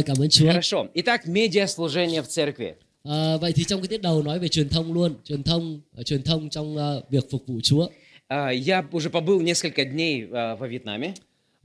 [0.00, 0.88] Хорошо.
[0.94, 2.74] Итак, медиаслужение в церкви.
[3.04, 6.06] À, vậy thì trong cái tiết đầu nói về truyền thông luôn, truyền thông uh,
[6.06, 7.88] truyền thông trong uh, việc phục vụ Chúa.
[8.28, 11.14] А, Я уже побыл несколько дней а, во Вьетнаме.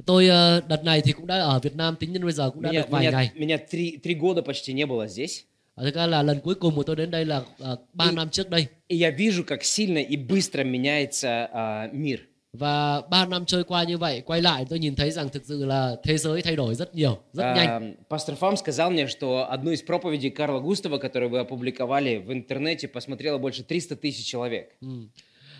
[0.05, 2.61] Tôi uh, đợt này thì cũng đã ở Việt Nam tính đến bây giờ cũng
[2.61, 3.29] đã Меня, được vài меня, ngày.
[3.35, 5.43] меня три, три года почти не было здесь.
[5.75, 8.15] À, thực ra là lần cuối cùng của tôi đến đây là uh, 3 И-
[8.15, 8.67] năm trước đây.
[8.87, 12.19] И я вижу, как сильно и быстро меняется а, мир.
[12.56, 15.64] Và 3 năm trôi qua như vậy, quay lại tôi nhìn thấy rằng thực sự
[15.64, 17.68] là thế giới thay đổi rất nhiều, rất nhanh.
[17.68, 22.32] А, Пастор Фам сказал мне, что одну из проповедей Карла Густава, которую вы опубликовали в
[22.32, 24.76] интернете, посмотрело больше 300 tысяч человек.
[24.80, 24.88] Ừ.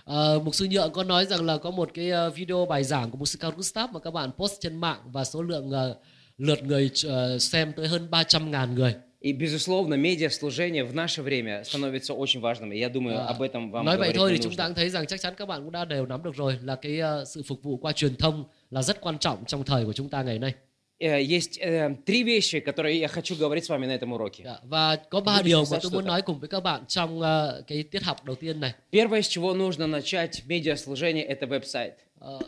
[0.04, 3.10] Ờ, mục sư Nhượng có nói rằng là có một cái ờ, video bài giảng
[3.10, 5.96] của mục sư Carl Gustav mà các bạn post trên mạng và số lượng ờ,
[6.38, 8.94] lượt người ờ, xem tới hơn 300.000 người.
[9.27, 12.71] И, безусловно, медиаслужение в наше время становится очень важным.
[12.71, 14.89] И я думаю, À, об этом вам nói vậy thôi thì chúng ta cũng thấy
[14.89, 17.63] rằng chắc chắn các bạn cũng đã đều nắm được rồi là cái sự phục
[17.63, 20.53] vụ qua truyền thông là rất quan trọng trong thời của chúng ta ngày nay.
[20.99, 24.43] Э, Есть э, три вещи, которые я хочу говорить с вами на этом уроке.
[24.63, 27.21] Và có ba điều mà tôi muốn nói cùng với các bạn trong
[27.67, 28.73] cái tiết học đầu tiên này.
[28.91, 31.91] Первое, с чего нужно начать медиаслужение, это веб-сайт.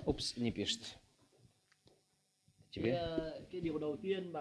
[0.05, 0.79] Упс, не пишет.
[2.75, 2.97] Cái, Тебе?
[2.97, 4.39] ờ, cái điều đầu tiên mà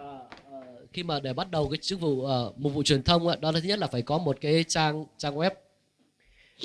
[0.51, 0.61] ờ,
[0.93, 3.51] khi mà để bắt đầu cái chức vụ ờ, một vụ truyền thông ạ, đó
[3.51, 5.51] là thứ nhất là phải có một cái trang trang web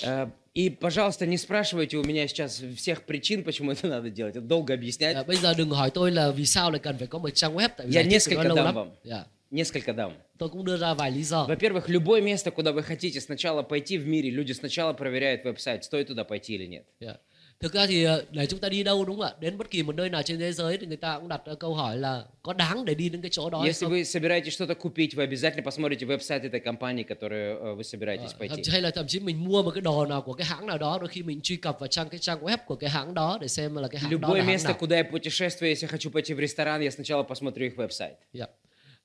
[0.02, 4.36] Э, И, пожалуйста, не спрашивайте у меня сейчас всех причин, почему это надо делать.
[4.36, 5.14] Это долго объяснять.
[5.14, 7.54] Dạ, bây giờ đừng hỏi tôi là vì sao lại cần phải có một trang
[7.56, 8.74] web tại vì nесколько lâu дам lắm.
[8.74, 8.90] вам.
[9.04, 9.24] Dạ.
[9.50, 10.12] Nесколько дам.
[10.38, 11.46] Tôi cũng đưa ra vài lý do.
[11.46, 16.06] Во-первых, любое место, куда вы хотите сначала пойти в мире, люди сначала проверяют веб-сайт, стоит
[16.08, 16.84] туда пойти или нет.
[17.00, 17.16] Dạ.
[17.63, 19.33] Thực ra thì ờ, để chúng ta đi đâu đúng không ạ?
[19.39, 21.53] Đến bất kỳ một nơi nào trên thế giới thì người ta cũng đặt ra
[21.59, 23.91] câu hỏi là có đáng để đi đến cái chỗ đó hay Если không?
[23.91, 28.37] вы собираетесь что-то купить, вы обязательно посмотрите веб-сайт этой компании, которую э, вы собираетесь Ờ,
[28.39, 28.61] thậm пойти.
[28.63, 30.77] chí hay là thậm chí mình mua một cái đồ nào của cái hãng nào
[30.77, 33.37] đó đôi khi mình truy cập vào trang cái trang web của cái hãng đó
[33.41, 34.77] để xem là cái hãng đó Любое là hãng место, nào.
[34.79, 38.11] куда я путешествую, если хочу пойти в ресторан, я сначала посмотрю их веб-сайт.
[38.33, 38.45] Dạ.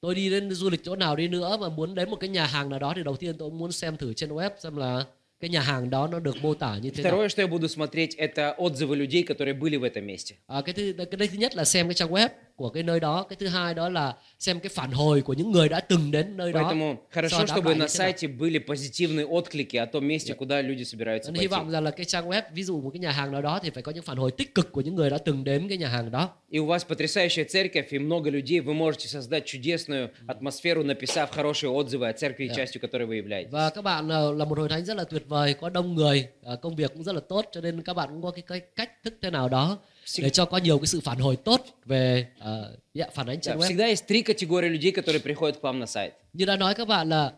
[0.00, 2.46] Tôi đi đến du lịch chỗ nào đi nữa mà muốn đến một cái nhà
[2.46, 5.04] hàng nào đó thì đầu tiên tôi cũng muốn xem thử trên web xem là
[5.40, 7.12] cái nhà hàng đó nó được mô tả như thế nào.
[7.12, 10.34] Второе, что я буду смотреть, это отзывы людей, которые были в этом месте.
[10.46, 13.00] À, cái thứ cái đây thứ nhất là xem cái trang web của cái nơi
[13.00, 16.10] đó, cái thứ hai đó là xem cái phản hồi của những người đã từng
[16.10, 16.60] đến nơi đó.
[16.72, 17.88] Поэтому хорошо, So, чтобы đảm bảo на như thế nào.
[17.88, 21.48] сайте были позитивные отклики о том месте, куда люди собираются Nên hy пойти.
[21.48, 23.70] vọng rằng là cái trang web ví dụ một cái nhà hàng nào đó thì
[23.70, 25.88] phải có những phản hồi tích cực của những người đã từng đến cái nhà
[25.88, 26.28] hàng đó.
[26.50, 31.70] И у вас потрясающая церковь, и много людей, вы можете создать чудесную атмосферу, написав хорошие
[31.70, 32.54] отзывы о церкви, Да.
[32.54, 33.50] частью которой вы являетесь.
[33.50, 36.26] Và các bạn ờ, là một hội thánh rất là tuyệt vời, có đông người,
[36.42, 38.60] ờ, công việc cũng rất là tốt cho nên các bạn cũng có cái, cái
[38.76, 39.78] cách thức thế nào đó
[40.18, 43.40] để cho có nhiều cái sự phản hồi tốt về ờ, yeah, phản ánh Да,
[43.42, 43.60] trên web.
[43.68, 46.10] всегда есть три категории людей, которые приходят к вам на сайт.
[46.32, 47.32] Như đã nói các bạn là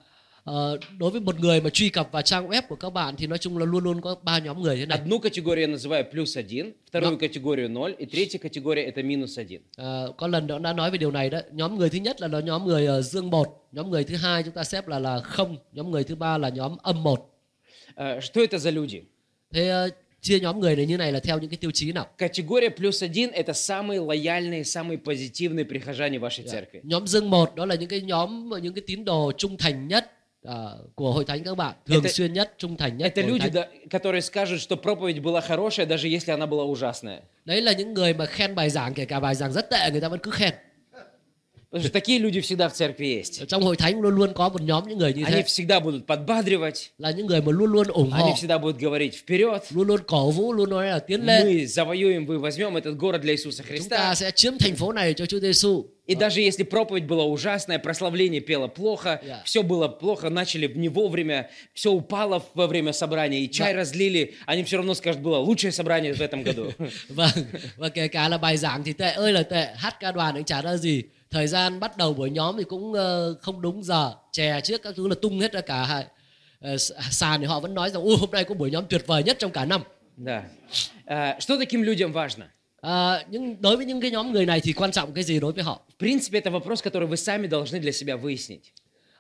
[0.44, 3.26] ờ, đối với một người mà truy cập vào trang web của các bạn thì
[3.26, 4.98] nói chung là luôn luôn có ba nhóm người thế này.
[4.98, 9.60] Одну категорию я называю плюс один, вторую категорию ноль, и третья категория это минус один.
[9.76, 11.40] Ờ, có lần đó đã nói về điều này đó.
[11.52, 14.42] Nhóm người thứ nhất là nó nhóm người ờ, dương một, nhóm người thứ hai
[14.42, 17.32] chúng ta xếp là là không, nhóm người thứ ba là nhóm âm một.
[17.96, 19.02] Э, Что это за люди?
[19.54, 19.88] Thế ờ,
[20.22, 22.06] chia nhóm người này như này là theo những cái tiêu chí nào?
[22.18, 26.52] Категория плюс один это самые лояльные, самые позитивные прихожане вашей Dạ.
[26.52, 26.80] церкви.
[26.82, 30.12] Nhóm dương một đó là những cái nhóm những cái tín đồ trung thành nhất
[30.42, 33.12] ờ, của hội thánh các bạn, thường Это- xuyên nhất, trung thành nhất.
[33.14, 33.52] Это của hội люди, thánh.
[33.54, 37.20] да, которые скажут, что проповедь была хорошая, даже если она была ужасная.
[37.44, 40.00] Đấy là những người mà khen bài giảng kể cả bài giảng rất tệ người
[40.00, 40.52] ta vẫn cứ khen.
[41.71, 43.45] Потому что такие люди всегда в церкви есть.
[43.47, 46.73] Trong hội thánh luôn luôn có một nhóm những người như Они всегда будут подбадривать,
[46.97, 49.99] là những người mà luôn luôn ủng hộ, они всегда будут говорить вперед, luôn luôn
[50.07, 51.45] cổ vũ, luôn nói là tiến lên.
[51.45, 54.15] мы завоюем, вы возьмем этот город для Иисуса Chúng ta Христа.
[54.15, 55.85] sẽ chiếm thành phố này cho Chúa Giêsu.
[56.07, 59.43] И даже если проповедь была ужасная, прославление пело плохо, Yeah.
[59.45, 64.63] все было плохо, начали не вовремя, все упало во время собрания, и чай разлили, они
[64.63, 66.73] все равно скажут, было лучшее собрание в этом году.
[67.09, 67.45] Vâng,
[67.77, 70.43] và kể cả là bài giảng thì tệ ơi là tệ, hát ca đoàn cũng
[70.43, 71.03] chả ra gì.
[71.30, 74.94] Thời gian bắt đầu buổi nhóm thì cũng ờ, không đúng giờ, chè trước các
[74.96, 76.06] thứ là tung hết ra cả hai-
[76.60, 76.76] ờ,
[77.10, 79.36] sàn thì họ vẫn nói rằng ui hôm nay có buổi nhóm tuyệt vời nhất
[79.40, 79.82] trong cả năm.
[80.16, 80.42] Да.
[81.06, 82.44] А, Что таким людям важно?
[82.82, 85.52] À, nhưng đối với những cái nhóm người này thì quan trọng cái gì đối
[85.52, 85.80] với họ?
[85.98, 88.72] В принципе, это вопрос, который вы сами должны для себя выяснить.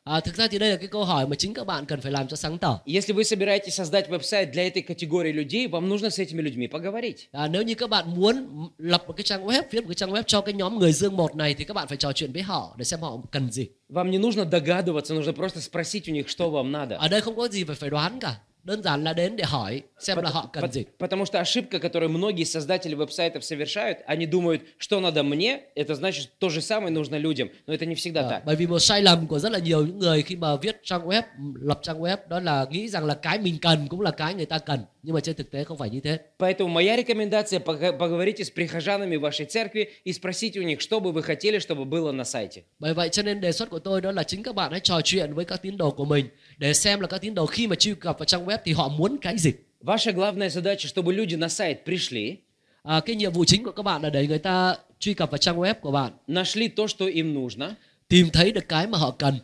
[0.04, 2.12] À, thực ra thì đây là cái câu hỏi mà chính các bạn cần phải
[2.12, 2.78] làm cho sáng tỏ.
[2.86, 7.16] Если вы собираетесь создать веб-сайт для этой категории людей, вам нужно с этими людьми поговорить.
[7.32, 8.46] À, nếu như các bạn muốn
[8.78, 11.16] lập một cái trang web, viết một cái trang web cho cái nhóm người dương
[11.16, 13.66] một này thì các bạn phải trò chuyện với họ để xem họ cần gì.
[13.88, 16.96] Вам не нужно догадываться, нужно просто спросить у них, что вам надо.
[16.96, 18.34] Ở đây không có gì phải phải đoán cả.
[18.64, 21.78] đơn giản là đến để hỏi xem là họ cần Пот- gì Потому что ошибка,
[21.78, 26.90] которую многие создатели веб-сайтов совершают, они думают, что надо мне, это значит, то же самое
[26.90, 27.48] нужно людям.
[27.66, 28.42] Но это не всегда Ờ, так.
[28.44, 31.08] bởi vì một sai lầm của rất là nhiều những người khi mà viết trang
[31.08, 31.22] web
[31.62, 34.46] lập trang web đó là nghĩ rằng là cái mình cần cũng là cái người
[34.46, 37.92] ta cần nhưng mà trên thực tế không phải như thế Поэтому моя рекомендация, пога-
[37.98, 42.12] поговорите с прихожанами вашей церкви и спросите у них, что бы вы хотели, чтобы было
[42.12, 42.62] на сайте.
[42.78, 45.00] bởi vậy cho nên đề xuất của tôi đó là chính các bạn hãy trò
[45.04, 46.26] chuyện với các tín đồ của mình
[46.60, 48.88] để xem là các tín đồ khi mà truy cập vào trang web thì họ
[48.88, 52.36] muốn cái gì Ваша главная задача, чтобы люди на сайт пришли,
[52.82, 55.38] à, cái nhiệm vụ chính của các bạn là để người ta truy cập vào
[55.38, 57.74] trang web của bạn нашли то, что им нужно,
[58.08, 59.38] tìm thấy được cái mà họ cần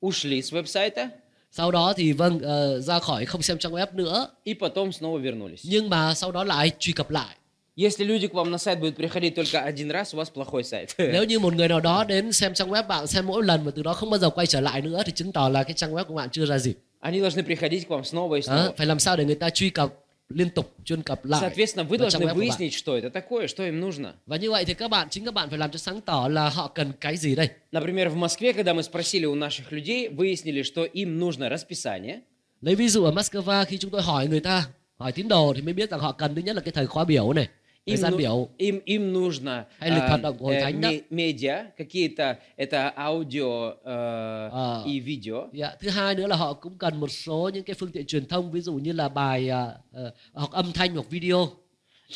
[0.00, 1.08] ушли с веб-сайта
[1.52, 5.18] sau đó thì vâng ờ, ra khỏi không xem trang web nữa и потом снова
[5.18, 5.60] вернулись.
[5.64, 7.36] nhưng mà sau đó lại truy cập lại
[7.80, 10.94] Если люди к вам на сайт будут приходить только один раз, у вас плохой сайт.
[10.98, 13.70] nếu như một người nào đó đến xem trang web bạn xem mỗi lần và
[13.70, 15.92] từ đó không bao giờ quay trở lại nữa thì chứng tỏ là cái trang
[15.94, 18.72] web của bạn chưa ra gì Они должны приходить к вам снова и Đó, снова.
[18.76, 19.90] phải làm sao để người ta truy cập
[20.28, 22.48] liên tục chuyên cập lại Соответственно, вы vào trang должны web của bạn.
[22.48, 24.12] выяснить, что это такое, что им нужно.
[24.26, 26.48] và như vậy thì các bạn chính các bạn phải làm cho sáng tỏ là
[26.48, 30.62] họ cần cái gì đây Например, в Москве, когда мы спросили у наших людей, выяснили,
[30.62, 32.16] что им нужно расписание,
[32.62, 34.64] lấy ví dụ ở Moscow khi chúng tôi hỏi người ta
[34.98, 37.04] hỏi tín đồ thì mới biết rằng họ cần thứ nhất là cái thời khóa
[37.04, 37.52] biểu này thời
[37.84, 40.60] им, gian ну- biểu им, им нужно Hay lịch а, hoạt động của hội э,
[40.62, 40.88] thánh đó.
[40.88, 44.82] ме- медиа, какие-то, это аудио э, А.
[44.86, 45.48] и видео.
[45.52, 48.26] Dạ, thứ hai nữa là họ cũng cần một số những cái phương tiện truyền
[48.26, 51.48] thông ví dụ như là bài à, ờ, hoặc âm thanh hoặc video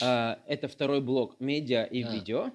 [0.00, 2.12] А, это второй блок, медиа и А.
[2.12, 2.48] видео.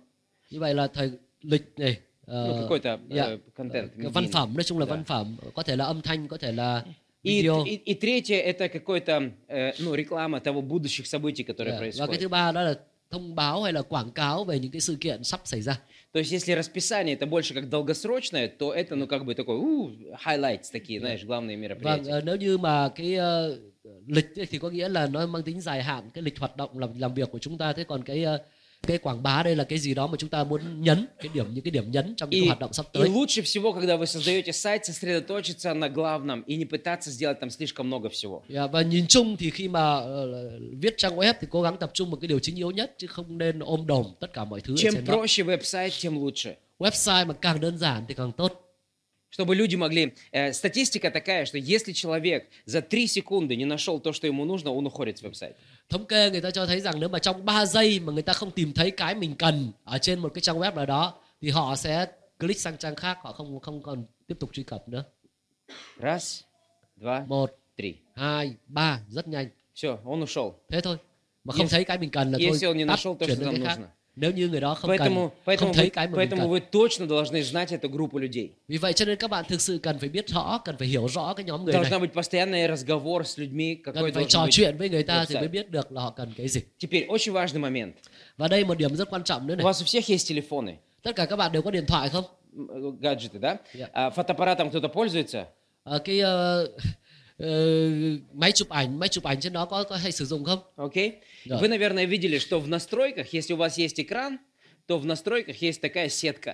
[0.52, 1.12] như vậy là thời
[1.42, 3.90] lịch này ờ, Ну, какой-то dạ, э, контент.
[4.02, 4.32] cái văn медийный.
[4.34, 4.90] phẩm nói chung là Да.
[4.96, 6.84] văn phẩm có thể là âm thanh có thể là
[7.24, 11.80] И, video и, и третье, это какой-то, э, ну, реклама того будущих событий, которые Dạ,
[11.80, 12.20] và cái происходят.
[12.20, 12.74] thứ ba đó là
[13.12, 15.80] thông báo hay là quảng cáo về những cái sự kiện sắp xảy ra
[16.14, 19.92] То есть, если расписание это больше как долгосрочное, то это, ну, как бы такой, у,
[20.26, 22.12] highlights такие, знаешь, главные vâng мероприятия.
[22.12, 23.60] ờ, nếu như mà cái ờ,
[24.08, 26.80] lịch ấy thì có nghĩa là nó mang tính dài hạn cái lịch hoạt động
[26.80, 28.38] làm làm việc của chúng ta thế còn cái ờ,
[28.88, 31.46] cái quảng bá đây là cái gì đó mà chúng ta muốn nhấn cái điểm
[31.54, 33.72] những cái điểm nhấn trong những cái И, hoạt động sắp и tới лучше всего,
[33.72, 38.42] когда вы создаете сайт, сосредоточиться на главном и не пытаться сделать там слишком много всего.
[38.50, 41.92] Dạ, và nhìn chung thì khi mà ờ, viết trang web thì cố gắng tập
[41.94, 44.62] trung vào cái điều chính yếu nhất chứ không nên ôm đồm tất cả mọi
[44.62, 45.14] thứ ở Чем trên đó.
[45.14, 46.54] проще веб-сайт, тем лучше.
[46.80, 48.62] Website mà càng đơn giản thì càng tốt.
[49.32, 50.14] Чтобы люди могли...
[50.32, 54.72] э, статистика такая, что если человек за 3 секунды не нашел то, что ему нужно,
[54.72, 55.58] он уходит с веб-сайта.
[55.90, 58.34] Thống kê người ta cho thấy rằng nếu mà trong 3 giây mà người ta
[58.34, 61.50] không tìm thấy cái mình cần ở trên một cái trang web nào đó thì
[61.50, 62.06] họ sẽ
[62.40, 65.04] click sang trang khác, họ không không còn tiếp tục truy cập nữa.
[66.00, 66.42] Раз,
[66.96, 67.96] два, Một, три.
[68.16, 69.50] hai, ba, rất nhanh.
[69.76, 70.52] Все, он ушел.
[70.70, 70.98] Thế thôi.
[71.44, 73.26] Mà không Yes- thấy cái mình cần là thôi Если он не tắt нашел то,
[73.28, 73.84] chuyển что đến нам cái khác.
[74.10, 74.10] нужно.
[74.18, 76.42] Nếu như người đó không Поэтому, cần, không поэтому, thấy вы, cái mà mình поэтому
[76.42, 76.50] cần.
[76.50, 78.50] вы точно должны знать эту группу людей.
[78.68, 81.08] Vì vậy cho nên các bạn thực sự cần phải biết rõ, cần phải hiểu
[81.08, 81.84] rõ cái nhóm người này.
[81.84, 85.04] Должна быть постоянный разговор с людьми, какой cần phải должен trò быть chuyện với người
[85.04, 85.40] ta thì website.
[85.40, 87.94] mới biết được là họ cần cái gì Теперь, очень важный момент.
[88.38, 90.74] và đây một điểm rất quan trọng nữa У này вас у всех есть телефоны,
[91.04, 92.24] tất cả các bạn đều có điện thoại không
[92.58, 93.58] м, э, гаджеты, да?
[93.74, 93.90] Yeah.
[93.94, 95.44] А фотоаппаратом кто-то пользуется?
[95.84, 96.68] Ờ, cái ờ, ờ,
[98.34, 101.12] máy chụp ảnh máy chụp ảnh trên đó có có hay sử dụng không Окей?
[101.46, 101.58] Да.
[101.62, 104.38] Вы, наверное, видели, что в настройках, если у вас есть экран,
[104.88, 106.54] то в настройках есть такая сетка.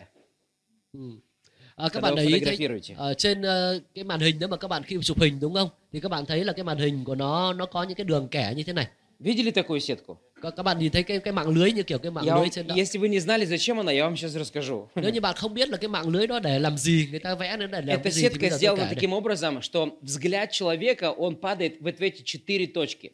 [1.75, 2.95] Ờ, các Cái bạn đó để ý thấy photographiруете.
[2.97, 5.69] ở trên ờ, cái màn hình nếu mà các bạn khi chụp hình đúng không
[5.93, 8.27] thì các bạn thấy là cái màn hình của nó nó có những cái đường
[8.27, 8.87] kẻ như thế này
[9.18, 10.18] Видели такую сетку?
[10.42, 12.66] các, bạn nhìn thấy cái cái mạng lưới như kiểu cái mạng Я lưới trên
[12.66, 14.88] đó если вы не знали, зачем она, я вам сейчас расскажу.
[14.94, 17.34] nếu như bạn không biết là cái mạng lưới đó để làm gì người ta
[17.34, 18.94] vẽ nó để làm Эта cái gì thì сетка сделана kể đây.
[18.94, 23.10] таким образом, что взгляд человека, он падает в эти четыре точки.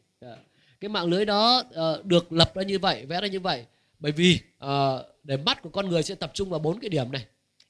[0.80, 3.64] Cái mạng lưới đó ờ, được lập ra như vậy vẽ ra như vậy
[3.98, 7.12] bởi vì ờ, để mắt của con người sẽ tập trung vào bốn cái điểm
[7.12, 7.22] này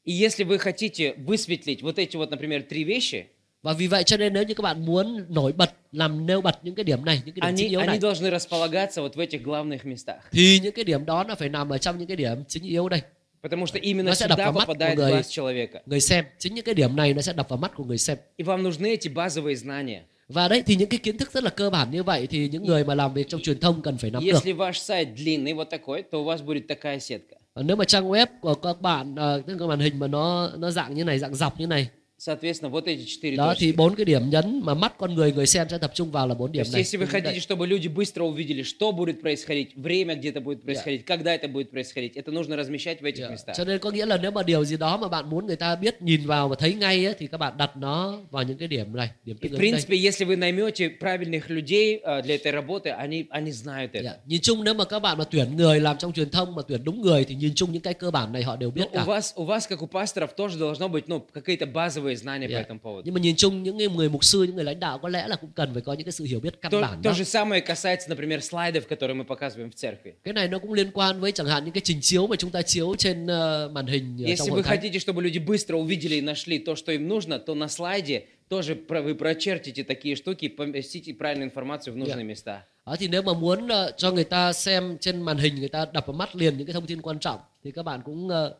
[0.04, 3.26] И если вы хотите высветлить вот эти вот, например, три вещи,
[3.63, 6.59] và vì vậy cho nên nếu như các bạn muốn nổi bật làm nêu bật
[6.63, 9.15] những cái điểm này những cái điểm они, chính yếu они này должны располагаться вот
[9.15, 10.17] в этих главных местах.
[10.31, 12.89] thì những cái điểm đó nó phải nằm ở trong những cái điểm chính yếu
[12.89, 13.01] đây
[13.43, 15.79] Потому что именно Nó sẽ đập сюда vào mắt của попадает người- глаз человека.
[15.85, 18.17] người xem chính những cái điểm này nó sẽ đập vào mắt của người xem
[18.37, 19.99] И вам нужны эти bазовые знания.
[20.29, 22.65] và đấy thì những cái kiến thức rất là cơ bản như vậy thì những
[22.65, 25.53] người mà làm việc trong truyền thông cần phải nắm được Если ваш сайт длинный
[25.55, 27.37] вот такой, то у вас будет такая сетка.
[27.55, 30.49] Còn nếu mà trang web của các bạn ờ, tức là màn hình mà nó
[30.57, 31.87] nó dạng như này dạng dọc như này
[32.21, 33.59] Соответственно, вот эти четыре đó точки.
[33.59, 36.27] thì bốn cái điểm nhấn mà mắt con người người xem sẽ tập trung vào
[36.27, 37.21] là bốn То điểm есть, này если вы Đúng đấy.
[37.21, 41.47] хотите, чтобы люди быстро увидели, что будет происходить, время, где это будет происходить, когда это
[41.47, 43.29] будет происходить, это нужно размещать в этих Dạ.
[43.29, 43.55] местах.
[43.57, 45.75] Cho nên có nghĩa là nếu mà điều gì đó mà bạn muốn người ta
[45.75, 48.67] biết nhìn vào và thấy ngay ấy, thì các bạn đặt nó vào những cái
[48.67, 49.71] điểm này, điểm И, tương в ứng đây.
[49.71, 54.03] принципе, если вы наймете правильных людей э, для этой работы, они, они знают это.
[54.03, 54.13] Dạ.
[54.27, 56.83] Nhìn chung nếu mà các bạn mà tuyển người làm trong truyền thông mà tuyển
[56.83, 59.05] đúng người thì nhìn chung những cái cơ bản này họ đều biết Ну, у
[59.05, 59.05] cả.
[59.05, 62.51] вас, у вас, как у пасторов, тоже должно быть ну, какие-то базовые новые знания по
[62.51, 62.61] Yeah.
[62.67, 63.01] этому поводу.
[63.05, 65.27] Nhưng mà nhìn chung những cái người mục sư, những người lãnh đạo có lẽ
[65.27, 67.13] là cũng cần phải có những cái sự hiểu biết căn То, bản то đó.
[67.13, 70.11] же самое касается, например, слайдов, которые мы показываем в церкви.
[70.23, 72.51] Cái này nó cũng liên quan với chẳng hạn những cái trình chiếu mà chúng
[72.51, 74.77] ta chiếu trên ờ, màn hình ờ, trong Если hội вы thánh.
[74.77, 78.75] хотите, чтобы люди быстро увидели и нашли то, что им нужно, то на слайде тоже
[78.75, 82.61] про- вы прочертите такие штуки и поместите правильную информацию в нужные места.
[82.85, 85.85] Đó, thì nếu mà muốn ờ, cho người ta xem trên màn hình người ta
[85.93, 88.53] đập vào mắt liền những cái thông tin quan trọng thì các bạn cũng ờ,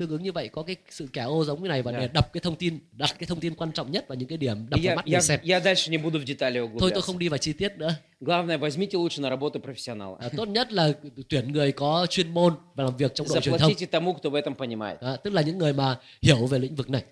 [0.00, 2.12] tương ứng như vậy có cái sự kẻ ô giống như này và để Yeah.
[2.12, 4.66] đập cái thông tin đặt cái thông tin quan trọng nhất vào những cái điểm
[4.70, 5.40] đập И vào Я, mắt я, người xem.
[5.44, 7.00] я дальше не буду в детали Thôi tôi углубляться.
[7.00, 7.94] không đi vào chi tiết nữa.
[8.20, 10.16] Главное, возьмите лучше на работу профессионала.
[10.20, 10.92] À, tốt nhất là
[11.28, 13.70] tuyển người có chuyên môn và làm việc trong đội truyền thông.
[13.70, 14.96] Заплатите тому, кто в этом понимает.
[15.00, 17.02] À, tức là những người mà hiểu về lĩnh vực này.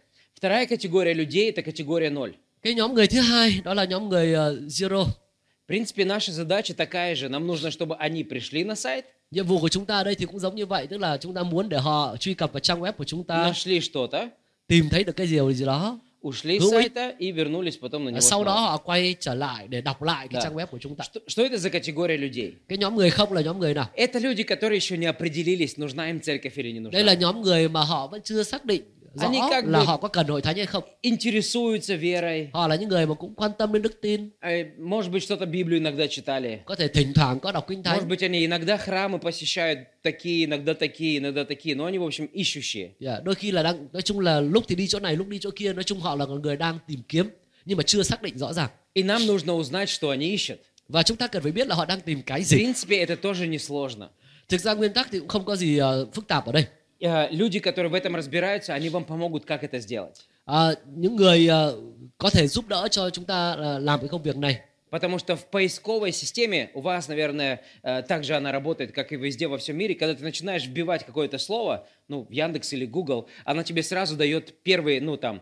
[0.40, 2.30] Вторая категория людей – это категория ноль.
[2.62, 5.04] Cái nhóm người thứ hai đó là nhóm người ờ, zero.
[5.04, 7.28] В принципе, наша задача такая же.
[7.28, 10.26] Нам нужно, чтобы они пришли на сайт, Nhiệm vụ của chúng ta ở đây thì
[10.26, 12.80] cũng giống như vậy, tức là chúng ta muốn để họ truy cập vào trang
[12.80, 14.28] web của chúng ta, нашли что-то,
[14.66, 15.98] tìm thấy được cái điều gì đó.
[16.22, 16.92] ушли с Hữu ích.
[16.94, 18.60] сайта и вернулись потом на À, него sau đó снова.
[18.60, 20.44] họ quay trở lại để đọc lại cái Dạ.
[20.44, 21.04] trang web của chúng ta.
[21.04, 22.52] Что, что это за категория людей?
[22.68, 23.86] Cái nhóm người không là nhóm người nào?
[23.96, 27.04] Это люди, которые еще не определились, нужна им церковь или не Đây нужна.
[27.04, 28.82] là nhóm người mà họ vẫn chưa xác định
[29.14, 30.84] rõ Anh ấy các là đội- họ có cần hội thánh hay không.
[31.02, 32.48] Интересуются верой.
[32.52, 35.46] Họ là những người mà cũng quan tâm đến đức tin, э, Может быть, что-то
[35.46, 36.58] Библию иногда читали.
[36.64, 38.08] có thể thỉnh thoảng có đọc kinh Может thánh.
[38.08, 41.74] быть, они иногда храмы посещают, такие, иногда такие, иногда такие.
[41.74, 42.88] Но они, в общем, ищущие.
[43.00, 45.38] Dạ, đôi khi là đang nói chung là lúc thì đi chỗ này lúc đi
[45.38, 47.28] chỗ kia nói chung họ là người đang tìm kiếm
[47.64, 50.56] nhưng mà chưa xác định rõ ràng И нам нужно узнать, что они ищут.
[50.88, 53.16] và chúng ta cần phải biết là họ đang tìm cái В gì принципе, это
[53.16, 54.06] тоже несложно.
[54.48, 56.66] thực ra nguyên tắc thì cũng không có gì ờ, phức tạp ở đây Э,
[56.99, 60.27] Люди, которые в этом разбираются, они вам помогут, как это сделать.
[60.49, 61.81] à, những người ờ,
[62.17, 64.59] có thể giúp đỡ cho chúng ta ờ, làm cái công việc này
[64.91, 69.47] Потому что в поисковой системе, у вас, наверное, э, также она работает, как и везде
[69.47, 73.63] во всем мире, когда ты начинаешь вбивать какое-то слово, ну, в Яндекс или Google, она
[73.63, 75.41] тебе сразу дает первые, ну, там,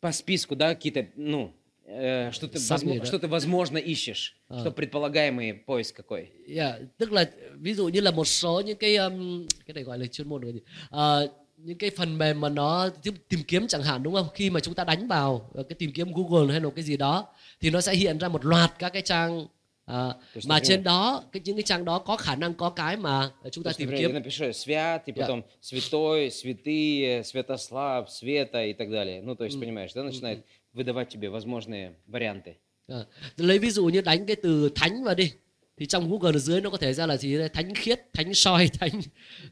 [0.00, 1.52] по списку, да, какие-то, ну,
[1.85, 3.05] э, что, ты Сами, возмо- да.
[3.05, 4.59] что ты, возможно, ищешь, А.
[4.61, 6.29] что предполагаемый поиск какой.
[6.47, 7.25] Dạ, tức là
[7.59, 10.41] ví dụ như là một số những cái um, cái này gọi là chuyên môn
[10.43, 14.13] là gì Ờ, những cái phần mềm mà nó tìm, tìm kiếm chẳng hạn đúng
[14.13, 16.83] không khi mà chúng ta đánh vào ờ, cái tìm kiếm Google hay là cái
[16.83, 17.27] gì đó
[17.61, 19.47] thì nó sẽ hiện ra một loạt các cái trang
[19.85, 22.69] ờ, есть, mà например- trên đó cái những cái trang đó có khả năng có
[22.69, 25.25] cái mà chúng То ta есть, tìm например, kiếm я напишу свят, и Да.
[25.25, 29.21] потом святой, святые, святослав, света и так далее.
[29.21, 30.39] Ну, то есть, понимаешь, да, начинает
[30.75, 32.57] выдавать тебе возможные варианты.
[32.87, 33.05] Ờ,
[33.37, 35.31] lấy ví dụ như đánh cái từ thánh vào đi
[35.77, 37.49] thì trong Google ở dưới nó có thể ra là gì đây?
[37.49, 38.91] thánh khiết thánh soi thánh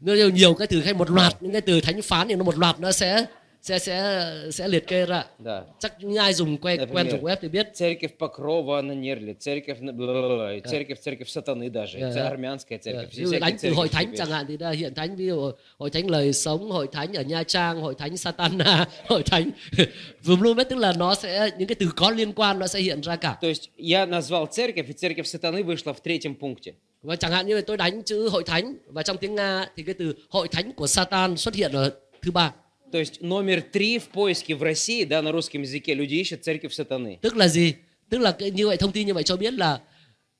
[0.01, 2.43] nó nhiều, nhiều cái từ hay một loạt những cái từ thánh phán thì nó
[2.43, 3.25] một loạt nó sẽ
[3.63, 5.62] sẽ sẽ sẽ liệt kê ra Да.
[5.79, 9.34] chắc những ai dùng quen Например, quen dùng web thì biết Церковь Покрова на Нерле,
[9.34, 12.27] церковь, на- бла-бла-бла, и церковь, церковь сатаны даже, Да, и да.
[12.29, 13.10] армянская Ờ, церковь.
[13.12, 14.17] ví все dụ всякие đánh từ церкви hội thánh теперь.
[14.17, 17.22] chẳng hạn thì đã hiện thánh ví dụ hội thánh lời sống hội thánh ở
[17.24, 19.50] nha trang hội thánh satana hội thánh
[20.24, 22.79] vùng luôn biết tức là nó sẽ những cái từ có liên quan nó sẽ
[22.79, 26.72] hiện ra cả То есть я назвал церковь, и церковь сатаны вышла в третьем пункте.
[27.01, 29.84] và chẳng hạn như là tôi đánh chữ hội thánh và trong tiếng nga thì
[29.84, 31.91] cái từ hội thánh của satan xuất hiện ở
[32.22, 32.51] thứ ba
[32.93, 36.74] То есть номер три в поиске в России, да, на русском языке люди ищут церковь
[36.74, 37.19] сатаны.
[37.22, 37.74] tức là gì
[38.10, 39.79] tức là cái, như vậy thông tin như vậy cho biết là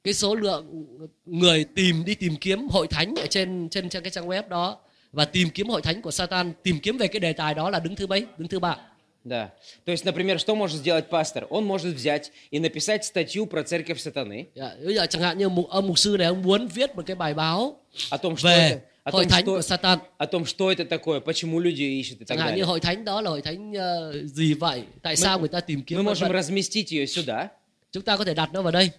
[0.04, 0.86] cái số lượng
[1.26, 4.78] người tìm đi tìm kiếm hội thánh ở trên trên trên cái trang web đó
[5.12, 7.80] và tìm kiếm hội thánh của Satan tìm kiếm về cái đề tài đó là
[7.80, 8.78] đứng thứ mấy đứng thứ ba
[9.26, 9.52] Да.
[9.86, 11.46] То есть, например, что может сделать пастор?
[11.50, 15.50] Он может взять и написать статью про церковь сатаны, Dạ, bây giờ chẳng hạn như
[15.50, 17.76] mục, ông mục sư này ông muốn viết một cái bài báo
[18.12, 20.73] о том, что về это, о hội том, thánh что, của Satan о том, что
[20.73, 22.65] это такое, почему люди ищут и так chẳng hạn như далее.
[22.67, 25.99] hội thánh đó là hội thánh ờ, gì vậy tại sao người ta tìm kiếm
[25.99, 26.33] Мы vân можем vân.
[26.33, 27.49] разместить ее сюда,
[27.93, 28.91] chúng ta có thể đặt nó vào đây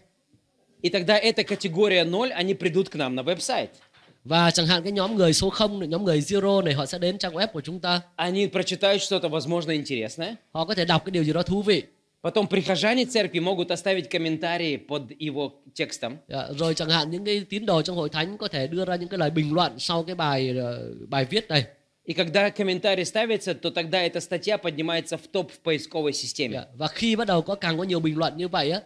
[0.81, 3.67] и тогда эта категория 0, они придут к нам на веб-сайт.
[4.25, 7.17] và chẳng hạn cái nhóm người số 0 nhóm người zero này họ sẽ đến
[7.17, 10.35] trang web của chúng ta Они прочитают что-то, возможно, интересное.
[10.51, 11.83] họ có thể đọc cái điều gì đó thú vị
[12.23, 16.16] Потом прихожане церкви могут оставить комментарии под его текстом.
[16.28, 18.96] Dạ, rồi chẳng hạn những cái tín đồ trong hội thánh có thể đưa ra
[18.96, 21.64] những cái lời bình luận sau cái bài ờ, bài viết này
[22.04, 26.56] И когда комментарий ставится, то тогда эта статья поднимается в топ в поисковой системе.
[26.56, 28.80] Dạ, và khi bắt đầu có càng có nhiều bình luận như vậy á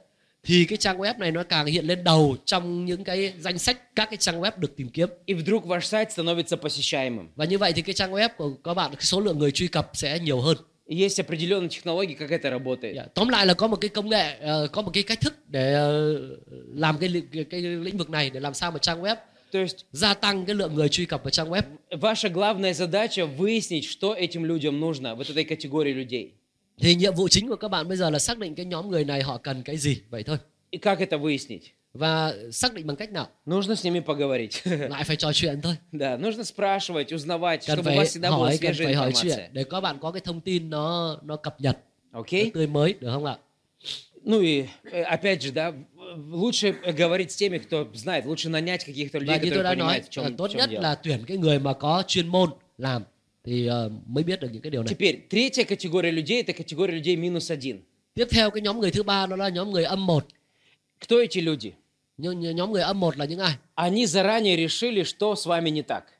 [0.44, 3.94] thì cái trang web này nó càng hiện lên đầu trong những cái danh sách
[3.96, 7.28] các cái trang web được tìm kiếm И вдруг ваш сайт становится посещаемым.
[7.36, 9.68] và như vậy thì cái trang web của các bạn cái số lượng người truy
[9.68, 12.94] cập sẽ nhiều hơn И есть определенные технологии, как это работает.
[12.96, 15.34] Dạ, tóm lại là có một cái công nghệ ờ, có một cái cách thức
[15.48, 16.18] để ờ,
[16.74, 19.16] làm cái, li- cái, cái lĩnh vực này để làm sao mà trang web
[19.52, 21.62] То есть gia tăng cái lượng người truy cập vào trang web
[22.00, 26.28] ваша главная задача выяснить, что этим людям нужно, вот этой категории людей.
[26.80, 29.04] thì nhiệm vụ chính của các bạn bây giờ là xác định cái nhóm người
[29.04, 30.36] này họ cần cái gì vậy thôi
[30.70, 31.60] И как это выяснить?
[31.94, 34.50] và xác định bằng cách nào Нужно с ними поговорить.
[34.90, 38.30] lại phải trò chuyện thôi Да, нужно спрашивать, узнавать, cần чтобы у phải вас всегда
[38.30, 39.36] была hỏi cần свежая phải hỏi информация.
[39.36, 41.78] chuyện để các bạn có cái thông tin nó nó cập nhật
[42.12, 42.50] Окей?
[42.54, 43.36] tươi mới được không ạ
[44.24, 48.84] Ну и э, опять же, да, в- лучше говорить с теми, кто знает, лучше нанять
[48.86, 50.58] каких-то và людей, như tôi которые đã nói понимают, в чем, là tốt в чем
[50.58, 50.80] nhất дело.
[50.82, 53.02] là tuyển cái người mà có chuyên môn làm
[53.44, 56.94] thì ờ, mới biết được những cái điều này Теперь, третья категория людей, это категория
[57.02, 57.76] людей минус один.
[58.14, 60.26] tiếp theo cái nhóm người thứ ba đó là nhóm người âm một
[60.99, 61.75] Кто эти люди?
[62.21, 65.83] nhưng nhóm người âm một là những ai Они заранее решили, что с вами не
[65.83, 66.18] так.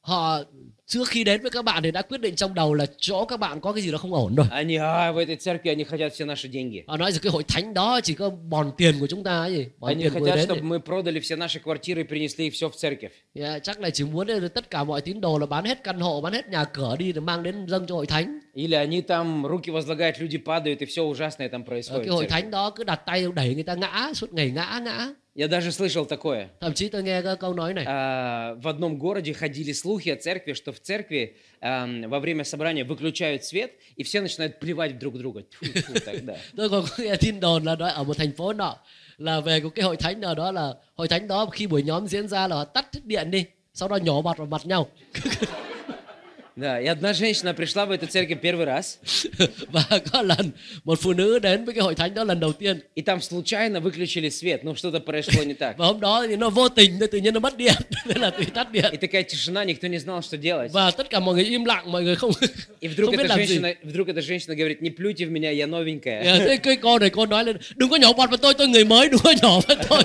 [0.00, 0.42] họ
[0.86, 3.40] trước khi đến với các bạn thì đã quyết định trong đầu là chỗ các
[3.40, 6.12] bạn có cái gì đó không ổn rồi Они, а, в этой церкви они хотят
[6.12, 6.82] все наши деньги.
[6.88, 9.54] họ nói rằng cái hội thánh đó chỉ có bòn tiền của chúng ta ấy
[9.56, 12.00] gì bòn Они tiền của người хотят, đến чтобы thì, мы продали все наши квартиры
[12.02, 13.10] и принесли их все в церковь.
[13.34, 16.00] yeah, chắc là chỉ muốn là tất cả mọi tín đồ là bán hết căn
[16.00, 19.00] hộ bán hết nhà cửa đi để mang đến dâng cho hội thánh Или они
[19.02, 22.04] там руки возлагают, люди падают, и все ужасное там Ở происходит.
[22.04, 22.30] cái в hội церкви.
[22.30, 25.71] thánh đó cứ đặt tay đẩy người ta ngã suốt ngày ngã ngã Я даже
[25.71, 26.49] слышал такое.
[26.59, 30.15] thậm chí tôi nghe cái câu nói này А, В одном городе ходили слухи о
[30.17, 35.41] церкви, что в церкви во время собрания выключают свет, и все начинают плевать друг друга.
[35.43, 36.35] Тьфу, тьфу, так, да.
[36.55, 38.77] tôi còn có nghe tin đồn là nói ở một thành phố nọ
[39.17, 42.07] là về một cái hội thánh nào đó là hội thánh đó khi buổi nhóm
[42.07, 44.87] diễn ra là họ tắt điện đi sau đó nhổ bọt vào mặt nhau
[46.60, 48.98] Да, и одна женщина пришла в эту церковь первый раз,
[49.70, 50.50] và có lần
[50.84, 53.80] một phụ nữ đến với cái hội thánh đó lần đầu tiên и там случайно
[53.80, 55.78] выключили свет, ну что-то произошло не так.
[55.78, 57.74] và hôm đó thì nó vô tình tự nhiên nó mất điện
[58.04, 60.72] thế là tự tắt điện И такая тишина, никто не знал, что делать.
[60.72, 62.30] và tất cả mọi người im lặng mọi người không
[62.80, 65.30] И вдруг không biết эта, làm gì женщина, вдруг эта женщина говорит, не плюйте в
[65.30, 66.24] меня, я новенькая.
[66.24, 68.68] Dạ, thế cái cô này cô nói lên đừng có nhổ bọt vào tôi tôi
[68.68, 70.02] người mới đừng có nhổ vào tôi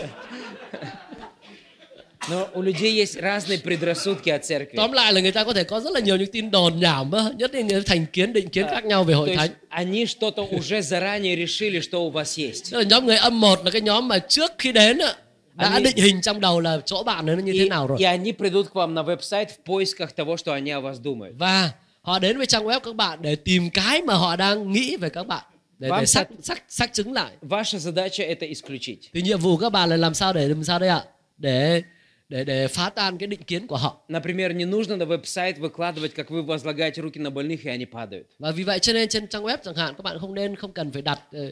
[2.30, 4.76] Но у людей есть разные предрассудки о церкви.
[4.78, 7.12] tóm lại là người ta có thể có rất là nhiều những tin đồn nhảm
[7.12, 9.50] á, nhất là những thành kiến định kiến khác nhau về То hội есть thánh
[9.70, 12.72] они что-то уже заранее решили, что у вас есть.
[12.72, 15.14] Tức là nhóm người âm một là cái nhóm mà trước khi đến á,
[15.56, 17.98] đã Anh- định hình trong đầu là chỗ bạn nó như И, thế nào rồi
[18.00, 21.34] и они придут к вам на веб-сайт в поисках того, что они о вас думают.
[21.38, 21.72] và
[22.02, 25.10] họ đến với trang web các bạn để tìm cái mà họ đang nghĩ về
[25.10, 25.44] các bạn
[25.80, 28.98] để, Vám để xác, sát- xác xác chứng lại Ваша задача это исключить.
[29.14, 31.04] thì nhiệm vụ các bạn là làm sao để làm sao đây ạ
[31.38, 31.82] để
[32.30, 36.14] để để phá tan cái định kiến của họ Например, не нужно на веб-сайт выкладывать,
[36.16, 38.24] как вы возлагаете руки на больных, и они падают.
[38.40, 40.72] và vì vậy cho nên trên trang web chẳng hạn các bạn không nên không
[40.72, 41.52] cần phải đặt ờ,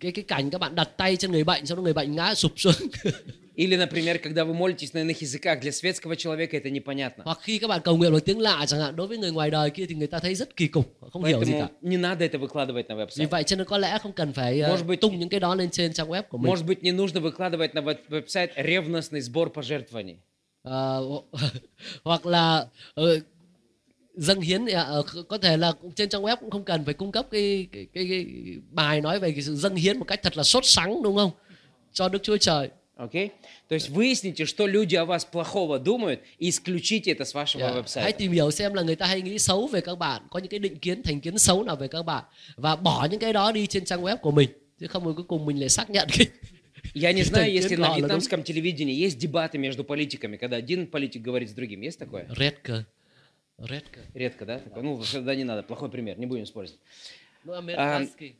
[0.00, 2.34] cái cái cảnh các bạn đặt tay trên người bệnh sau đó người bệnh ngã
[2.34, 2.74] sụp xuống
[3.56, 7.22] Или, например, когда вы молитесь на иных языках, для светского человека это непонятно.
[7.24, 9.50] hoặc khi các bạn cầu nguyện bằng tiếng lạ chẳng hạn đối với người ngoài
[9.50, 11.68] đời kia thì người ta thấy rất kỳ cục họ không hiểu gì cả Поэтому
[11.90, 13.26] не надо это выкладывать на vì веб-сайт.
[13.30, 15.54] vậy cho nên có lẽ không cần phải ờ, Может быть- tung những cái đó
[15.54, 19.20] lên trên trang web của mình Может быть, не нужно выкладывать на веб- веб-сайт ревностный
[19.20, 20.16] сбор пожертвований.
[20.62, 21.00] Ờ,
[22.04, 23.18] hoặc là ờ,
[24.16, 26.94] dâng hiến thì, ờ, có thể là cũng trên trang web cũng không cần phải
[26.94, 28.26] cung cấp cái cái, cái, cái
[28.70, 31.30] bài nói về cái sự dâng hiến một cách thật là sốt sắng đúng không
[31.92, 33.28] cho Đức Chúa Trời Окей?
[33.68, 37.66] То есть выясните, что люди о вас плохого думают, и исключите это с вашего Dạ.
[37.66, 38.12] hãy веб-сайта.
[38.18, 40.58] tìm hiểu xem là người ta hay nghĩ xấu về các bạn có những cái
[40.58, 42.24] định kiến thành kiến xấu nào về các bạn
[42.56, 44.48] và bỏ những cái đó đi trên trang web của mình
[44.80, 46.26] chứ không rồi cuối cùng mình lại xác nhận cái
[46.94, 49.18] Я не cái знаю, thành если kiến на của họ là đúng вьетнамском телевидении есть
[49.18, 51.80] дебаты между политиками, когда один политик говорит с другим.
[51.80, 52.24] Есть такое?
[52.38, 52.54] red
[53.57, 54.59] Cơ Редко, да?
[54.59, 54.83] Такое?
[54.83, 55.63] Ну, тогда не надо.
[55.63, 56.79] Плохой пример, не будем использовать.
[57.43, 58.35] Ну, американский.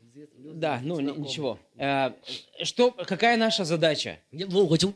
[0.55, 1.59] Да, ну, ни- ничего.
[1.77, 2.13] А,
[2.63, 4.17] Что, какая наша задача?
[4.79, 4.93] chúng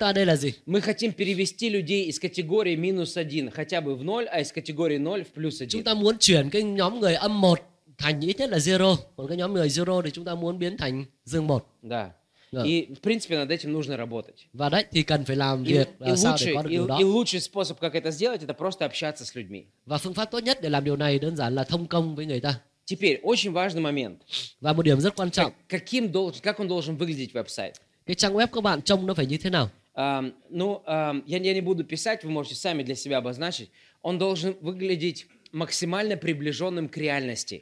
[0.65, 4.97] Мы хотим перевести людей из категории минус один хотя бы в ноль, а из категории
[4.97, 5.84] ноль в плюс chúng один.
[5.84, 7.60] ta muốn chuyển cái nhóm người âm một
[7.97, 10.77] thành ít nhất là zero còn cái nhóm người zero thì chúng ta muốn biến
[10.77, 12.10] thành dương một Да.
[12.54, 12.64] Да.
[12.66, 14.36] И, в принципе, над этим нужно работать.
[14.54, 16.78] và đấy thì cần phải làm И, việc и sao để лучший, có được и,
[16.78, 19.64] điều đó и лучший способ, как это сделать, это просто общаться с людьми.
[19.86, 22.26] và phương pháp tốt nhất để làm điều này đơn giản là thông công với
[22.26, 22.54] người ta
[22.86, 24.18] Теперь, очень важный момент.
[24.62, 27.72] và một điểm rất quan trọng Как, каким должен, как он должен выглядеть веб-сайт?
[28.06, 31.38] cái trang web các bạn trông nó phải như thế nào Ам, ну, ам, я,
[31.38, 33.68] я не буду писать, вы можете сами для себя обозначить.
[34.02, 37.60] Он должен выглядеть максимально приближенным к реальности.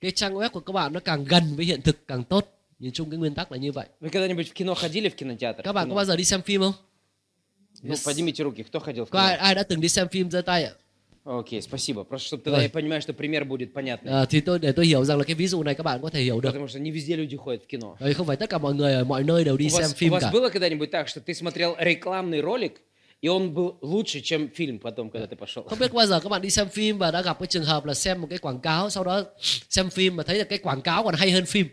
[0.00, 2.91] cái trang web của các bạn nó càng gần với hiện thực càng tốt nhìn
[2.91, 5.61] chung cái nguyên tắc là như vậy Вы когда-нибудь в кино ходили в кинотеатр?
[5.63, 5.89] các В bạn кино?
[5.89, 6.73] có bao giờ đi xem phim không
[7.83, 8.07] Ну, Yes.
[8.07, 9.43] поднимите руки, кто ходил в có ai, кино?
[9.45, 10.71] ai đã từng đi xem phim giơ tay ạ
[11.25, 12.03] Окей, спасибо.
[12.03, 12.63] Просто чтобы тогда Ой.
[12.63, 14.13] я понимаю, что пример будет понятный.
[14.13, 16.09] à, thì tôi để tôi hiểu rằng là cái ví dụ này các bạn có
[16.09, 17.95] thể hiểu được Потому что не везде люди ходят в кино.
[17.99, 19.81] Bởi vì không phải tất cả mọi người ở mọi nơi đều đi У xem
[19.81, 22.71] вас, у phim вас cả было когда-нибудь так, что ты смотрел рекламный ролик,
[23.21, 25.63] и он был лучше, чем фильм потом, когда ты пошел?
[25.69, 27.65] không biết có bao giờ các bạn đi xem phim và đã gặp cái trường
[27.65, 29.23] hợp là xem một cái quảng cáo sau đó
[29.69, 31.67] xem phim mà thấy là cái quảng cáo còn hay hơn phim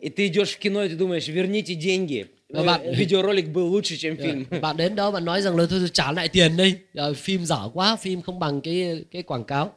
[0.00, 2.26] И ты идешь в кино, и ты думаешь, верните деньги.
[2.54, 4.44] А bạn- Э, Видеоролик был лучше, чем фильм.
[4.60, 7.44] bạn đến đó bạn nói rằng là thôi thôi, trả lại tiền đi Ờ, phim
[7.44, 9.72] dở quá phim không bằng cái cái quảng cáo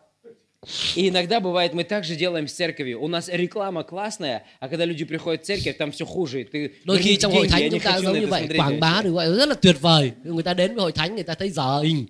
[0.96, 3.00] И иногда бывает, мы также делаем с церковью.
[3.02, 6.42] У нас реклама классная, а когда люди приходят в церковь, там все хуже.
[6.42, 8.14] и Ты đôi khi верните trong hội деньги, thánh я не chúng ta хочу giống
[8.14, 9.04] на như это vậy смотреть quảng bá вообще.
[9.04, 11.34] được gọi là rất là tuyệt vời người ta đến với hội thánh người ta
[11.34, 12.06] thấy dở hình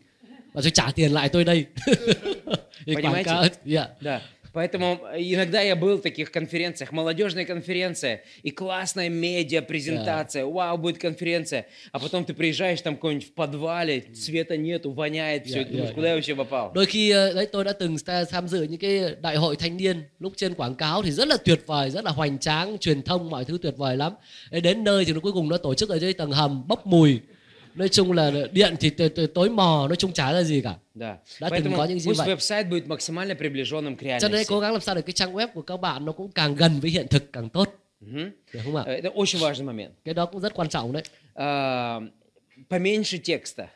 [0.53, 1.65] và rồi trả tiền lại tôi đây
[2.85, 3.23] Thì quảng Понимаете?
[3.23, 3.89] cáo yeah.
[4.01, 4.21] Да.
[4.53, 10.75] Поэтому э, иногда я был в таких конференциях, молодежная конференция, и классная медиа, презентация, вау,
[10.77, 15.69] будет конференция, а потом ты приезжаешь там какой-нибудь в подвале, света нету, воняет, все, Yeah,
[15.69, 16.71] и думаешь, yeah, куда я вообще попал?
[16.73, 19.77] đôi khi ờ, đấy tôi đã từng ta- tham dự những cái đại hội thanh
[19.77, 23.01] niên lúc trên quảng cáo thì rất là tuyệt vời rất là hoành tráng truyền
[23.01, 24.13] thông mọi thứ tuyệt vời lắm
[24.51, 26.88] Thế đến nơi thì nó cuối cùng nó tổ chức ở dưới tầng hầm bốc
[26.88, 27.19] mùi
[27.75, 30.75] nói chung là điện thì t- t- tối mò nói chung chả ra gì cả
[30.95, 31.17] Да.
[31.39, 32.27] Да, ты Поэтому говорил, пусть Зивай.
[32.27, 34.49] веб-сайт будет максимально приближенным к cho nên реальности.
[34.49, 36.79] cố gắng làm sao để cái trang web của các bạn nó cũng càng gần
[36.79, 38.31] với hiện thực càng tốt Мгм.
[38.53, 39.91] được không ạ Э, Это очень важный момент.
[40.05, 41.03] cái đó cũng rất quan trọng đấy
[41.35, 41.99] А,
[42.69, 43.67] Поменьше текста.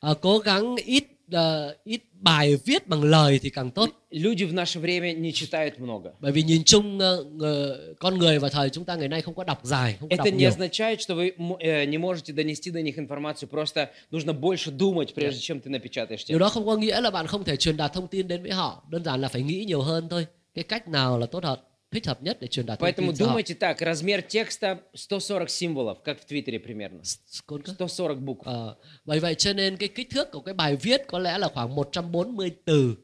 [0.00, 4.54] à, cố gắng ít ờ, ít bài viết bằng lời thì càng tốt Люди в
[4.54, 6.10] наше время не читают много.
[6.20, 9.34] bởi vì nhìn chung ờ, ngờ- con người và thời chúng ta ngày nay không
[9.34, 11.98] có đọc dài không có đọc Это не nhiều означает, что вы м- э, не
[11.98, 16.40] можете донести до них информацию, просто нужно больше думать, прежде чем ты напечатаешь điều текст.
[16.40, 18.82] đó không có nghĩa là bạn không thể truyền đạt thông tin đến với họ
[18.90, 22.06] đơn giản là phải nghĩ nhiều hơn thôi cái cách nào là tốt hợp thích
[22.06, 25.46] hợp nhất để truyền đạt thông Поэтому tin cho họ думайте так, размер текста 140
[25.50, 27.00] символов, как в Твиттере примерно.
[27.46, 27.72] Con cơ.
[27.72, 28.44] 140 букв.
[28.44, 28.74] Ờ,
[29.04, 31.74] bởi vậy cho nên cái kích thước của cái bài viết có lẽ là khoảng
[31.74, 32.94] 140 từ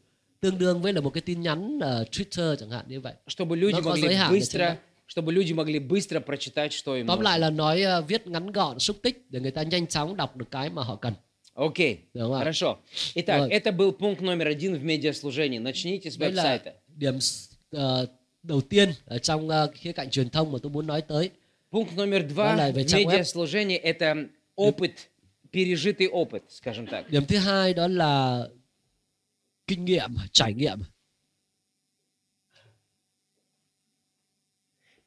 [0.40, 3.56] tương đương với là một cái tin nhắn ở Twitter chẳng hạn như vậy Чтобы
[3.56, 4.74] люди Но có могли giới hạn để быстро,
[5.08, 7.22] чтобы люди могли bыстро прочитать, что им tóm нужно.
[7.22, 10.36] lại là nói ờ, viết ngắn gọn xúc tích để người ta nhanh chóng đọc
[10.36, 11.14] được cái mà họ cần
[11.54, 12.38] Окей, Đúng rồi.
[12.44, 12.76] хорошо.
[13.14, 13.48] Итак, Rồi.
[13.50, 15.58] это был пункт номер один в медиаслужении.
[15.58, 16.72] Начните с đấy là веб-сайта.
[16.96, 17.18] điểm
[17.70, 18.06] ờ,
[18.46, 21.30] đầu tiên ở trong ờ, khía cạnh truyền thông mà tôi muốn nói tới
[21.70, 23.08] Пункт номер Đó два là в về trang web.
[23.10, 24.90] медиаслужении – это опыт,
[25.52, 27.02] пережитый опыт, скажем так.
[27.10, 28.46] điểm thứ hai đó là
[29.66, 30.78] kinh nghiệm trải nghiệm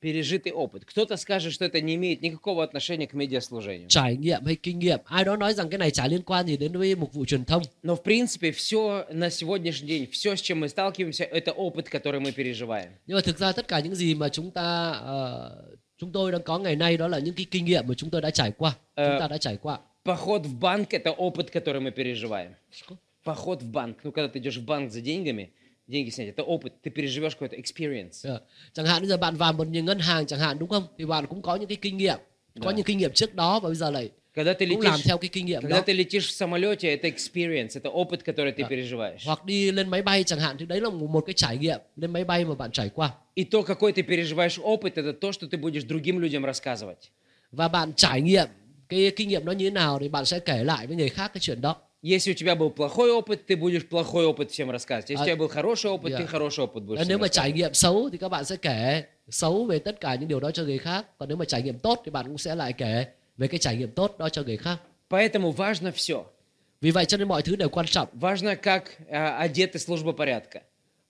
[0.01, 0.85] Пережитый опыт.
[0.87, 3.89] Кто-то скажет, что это не имеет никакого отношения к медиаслужению.
[3.89, 6.57] trải nghiệm hay kinh nghiệm ai đó nói rằng cái này chả liên quan gì
[6.57, 10.41] đến với mục vụ truyền thông Но, в принципе, все на сегодняшний день, все, с
[10.41, 12.89] чем мы сталкиваемся, это опыт, который мы переживаем.
[13.07, 15.63] nhưng mà thực ra tất cả những gì mà chúng ta ờ,
[15.99, 18.21] chúng tôi đang có ngày nay đó là những cái kinh nghiệm mà chúng tôi
[18.21, 19.09] đã trải qua Ờ.
[19.11, 22.53] chúng ta đã trải qua Поход в банк– это опыт, который мы переживаем.
[23.25, 23.97] Поход в банк.
[24.03, 25.51] Ну, когда ты идешь в банк за деньгами,
[25.90, 26.74] деньги снять, это опыт.
[26.84, 28.30] Ты переживешь какой-то experience.
[28.30, 28.42] Ờ.
[28.74, 31.06] chẳng hạn bây giờ bạn vào một những ngân hàng chẳng hạn đúng không thì
[31.06, 32.18] bạn cũng có những cái kinh nghiệm
[32.62, 32.76] có Dạ.
[32.76, 35.18] những kinh nghiệm trước đó và bây giờ lại Когда ты cũng làm летишь, theo
[35.18, 38.64] cái kinh nghiệm когда đó ты летишь в самолете, это experience, это опыт, который ты
[38.64, 38.68] Dạ.
[38.70, 39.26] переживаешь.
[39.26, 41.80] hoặc đi lên máy bay chẳng hạn thì đấy là một một cái trải nghiệm
[41.96, 45.32] lên máy bay mà bạn trải qua И то, какой ты переживаешь опыт, это то,
[45.32, 46.96] что ты будешь другим людям рассказывать.
[47.52, 48.48] và bạn trải nghiệm
[48.90, 51.32] cái kinh nghiệm đó như thế nào thì bạn sẽ kể lại với người khác
[51.34, 55.10] cái chuyện đó Если у тебя был плохой опыт, ты будешь плохой опыт всем рассказывать.
[55.10, 56.18] Если А- у тебя был хороший опыт, Dạ.
[56.18, 57.56] ты хороший опыt будешь Và всем nếu mà trải рассказывать.
[57.56, 60.64] nghiệm xấu thì các bạn sẽ kể xấu về tất cả những điều đó cho
[60.64, 63.06] người khác còn nếu mà trải nghiệm tốt thì bạn cũng sẽ lại kể
[63.38, 64.78] về cái trải nghiệm tốt đó cho người khác
[65.10, 66.24] Поэтому важно все.
[66.82, 70.60] vì vậy cho nên mọi thứ đều quan trọng Важно, как а, одеты служба порядка.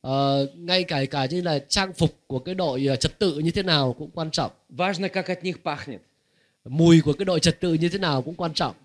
[0.01, 3.51] Ờ, ngay cả cả như là trang phục của cái đội ờ, trật tự như
[3.51, 5.97] thế nào cũng quan trọng Важно, как от них pахнет.
[6.65, 8.75] mùi của cái đội trật tự như thế nào cũng quan trọng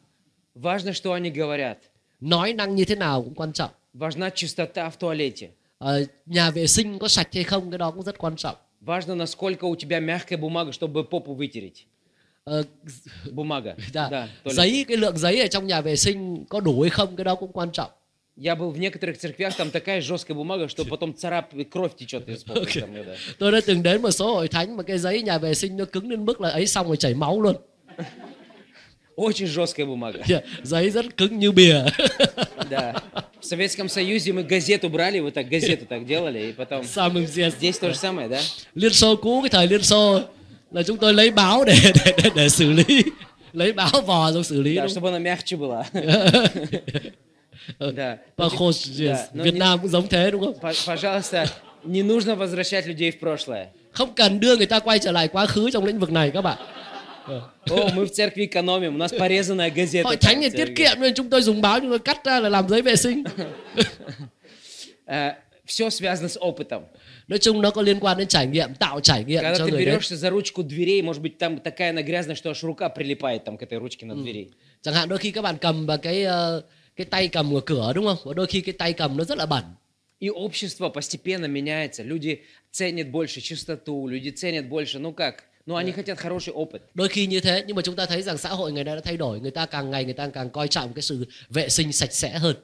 [0.55, 1.77] Важно, что они говорят.
[2.21, 5.49] nói năng như thế nào cũng quan trọng Важна чистота в туалете.
[5.79, 9.15] Ờ, nhà vệ sinh có sạch hay không cái đó cũng rất quan trọng Важно,
[9.15, 11.87] насколько у тебя мягкая бумага, чтобы попу вытереть.
[12.45, 12.63] Ờ,
[13.33, 13.75] Бумага.
[13.93, 14.55] dạ, Да, туалет.
[14.57, 17.35] giấy cái lượng giấy ở trong nhà vệ sinh có đủ hay không cái đó
[17.35, 17.91] cũng quan trọng
[18.37, 22.29] Я был в некоторых церквях, там такая жесткая бумага, что потом царап, и кровь течет
[22.29, 22.81] из попы.
[22.81, 23.17] там, да.
[23.39, 25.85] tôi đã từng đến một số hội thánh mà cái giấy nhà vệ sinh nó
[25.85, 27.57] cứng đến mức là ấy xong rồi chảy máu luôn
[29.18, 30.20] Очень жесткая бумага.
[30.64, 31.86] giấy rất cứng như bìa
[32.70, 32.94] Да.
[33.42, 36.84] В Советском Союзе мы газету брали, вот так газету так делали, и потом...
[37.14, 38.42] mình diệt Здесь то же самое, да?
[38.76, 40.20] liên xô cũ cái thời liên xô
[40.72, 41.76] là chúng tôi lấy báo để
[42.06, 43.04] để để, để xử lý
[43.54, 45.84] lấy báo vò rồi xử lý Да, чтобы она мягче была.
[47.80, 48.18] Да.
[48.38, 48.50] Да,
[49.34, 51.46] но Việt не- Nam cũng giống thế đúng không Пожалуйста,
[51.84, 53.66] не нужно возвращать людей в прошлое.
[53.92, 56.42] không cần đưa người ta quay trở lại quá khứ trong lĩnh vực này các
[56.42, 56.58] bạn
[57.28, 60.04] О, мы в церкви экономим, у нас порезанная газета.
[60.04, 62.50] hội thánh thì tiết kiệm nên chúng tôi dùng báo chúng tôi cắt ra là
[62.50, 63.24] làm giấy vệ sinh
[65.66, 66.82] Все связано с опытом.
[67.28, 69.72] nói chung nó có liên quan đến trải nghiệm tạo trải nghiệm Когда cho ты
[69.72, 73.44] người берешься за ручку дверей, может быть, там такая она грязная, что аж рука прилипает
[73.44, 74.46] там к этой ручке на двери.
[74.82, 76.26] chẳng hạn đôi khi các bạn cầm vào cái
[76.96, 79.38] cái tay cầm của cửa đúng không và đôi khi cái tay cầm nó rất
[79.38, 79.64] là bẩn
[80.20, 82.04] И общество постепенно меняется.
[82.04, 86.81] Люди ценят больше чистоту, люди ценят больше, ну как, ну они хотят хороший опыт.
[86.95, 89.01] đôi khi như thế nhưng mà chúng ta thấy rằng xã hội ngày nay đã
[89.05, 91.93] thay đổi người ta càng ngày người ta càng coi trọng cái sự vệ sinh
[91.93, 92.57] sạch sẽ hơn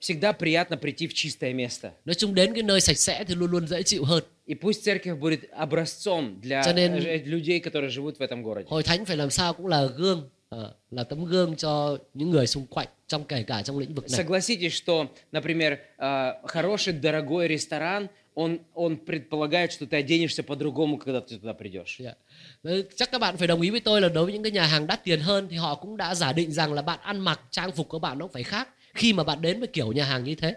[0.00, 1.90] Всегда приятно прийти в чистое место.
[2.04, 4.82] nói chung đến cái nơi sạch sẽ thì luôn luôn dễ chịu hơn И пусть
[4.84, 8.64] церковь будет образцом для Cho nên- э, людей, которые живут в этом городе.
[8.68, 12.46] hội thánh phải làm sao cũng là gương ờ, là tấm gương cho những người
[12.46, 17.48] xung quanh trong kể cả trong lĩnh vực này Согласитесь, что, например, э, хороший, дорогой
[17.48, 21.98] ресторан, он, он предполагает, что ты оденешься по-другому, когда ты туда придешь.
[21.98, 22.14] Dạ.
[22.62, 24.66] Đấy, Chắc các bạn phải đồng ý với tôi là đối với những cái nhà
[24.66, 27.40] hàng đắt tiền hơn thì họ cũng đã giả định rằng là bạn ăn mặc
[27.50, 30.24] trang phục của bạn nó phải khác khi mà bạn đến với kiểu nhà hàng
[30.24, 30.54] như thế.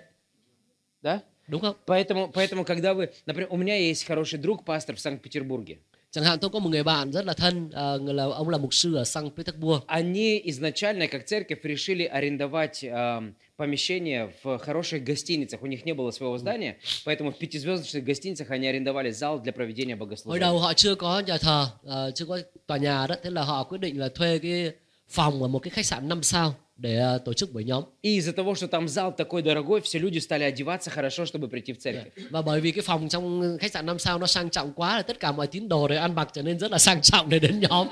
[1.01, 1.19] Да?
[1.47, 1.75] Đúng không?
[1.85, 3.07] Поэтому, поэтому, когда вы...
[3.25, 5.75] Например, у меня есть хороший друг, пастор в Санкт-Петербурге.
[6.11, 8.57] Chẳng hạn tôi có một người bạn rất là thân, à, người là ông là
[8.57, 9.83] mục sư ở Saint Petersburg.
[9.87, 15.61] Они изначально, как церковь, решили арендовать ам, помещение в хороших гостиницах.
[15.61, 19.95] У них не было своего здания, поэтому в пятизвездочных гостиницах они арендовали зал для проведения
[19.95, 20.39] Hồi богослужения.
[20.39, 23.63] đầu họ chưa có nhà thờ, à, chưa có tòa nhà đó, thế là họ
[23.63, 24.71] quyết định là thuê cái
[25.09, 27.83] phòng ở một cái khách sạn 5 sao để à, tổ chức buổi nhóm.
[28.01, 31.73] И из-за того, что там зал такой дорогой, все люди стали одеваться хорошо, чтобы прийти
[31.73, 32.11] в церковь.
[32.29, 35.01] Và bởi vì cái phòng trong khách sạn 5 sao nó sang trọng quá là
[35.01, 37.39] tất cả mọi tín đồ đều ăn mặc trở nên rất là sang trọng để
[37.39, 37.87] đến nhóm.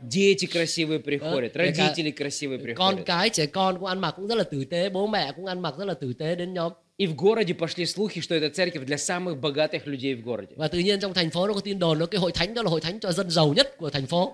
[0.00, 3.04] Дети красивые приходят, Э, это- родители красивые Con приходят.
[3.06, 5.62] cái trẻ con cũng ăn mặc cũng rất là tử tế, bố mẹ cũng ăn
[5.62, 6.72] mặc rất là tử tế đến nhóm.
[6.98, 10.54] И в городе пошли слухи, что это церковь для самых bогатых людей в городе.
[10.56, 12.62] Và tự nhiên trong thành phố nó có tin đồn nó cái hội thánh đó
[12.62, 14.32] là hội thánh cho dân giàu nhất của thành phố.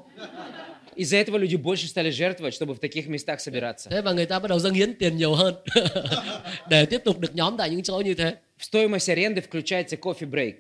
[0.97, 3.91] Из-за этого люди больше стали жертвовать, чтобы в таких местах собираться.
[3.91, 5.55] Thế và người ta bắt đầu dâng hiến tiền nhiều hơn
[6.71, 8.35] để tiếp tục được nhóm tại những chỗ như thế.
[8.59, 10.55] В стоимость аренды включается кофе брейк.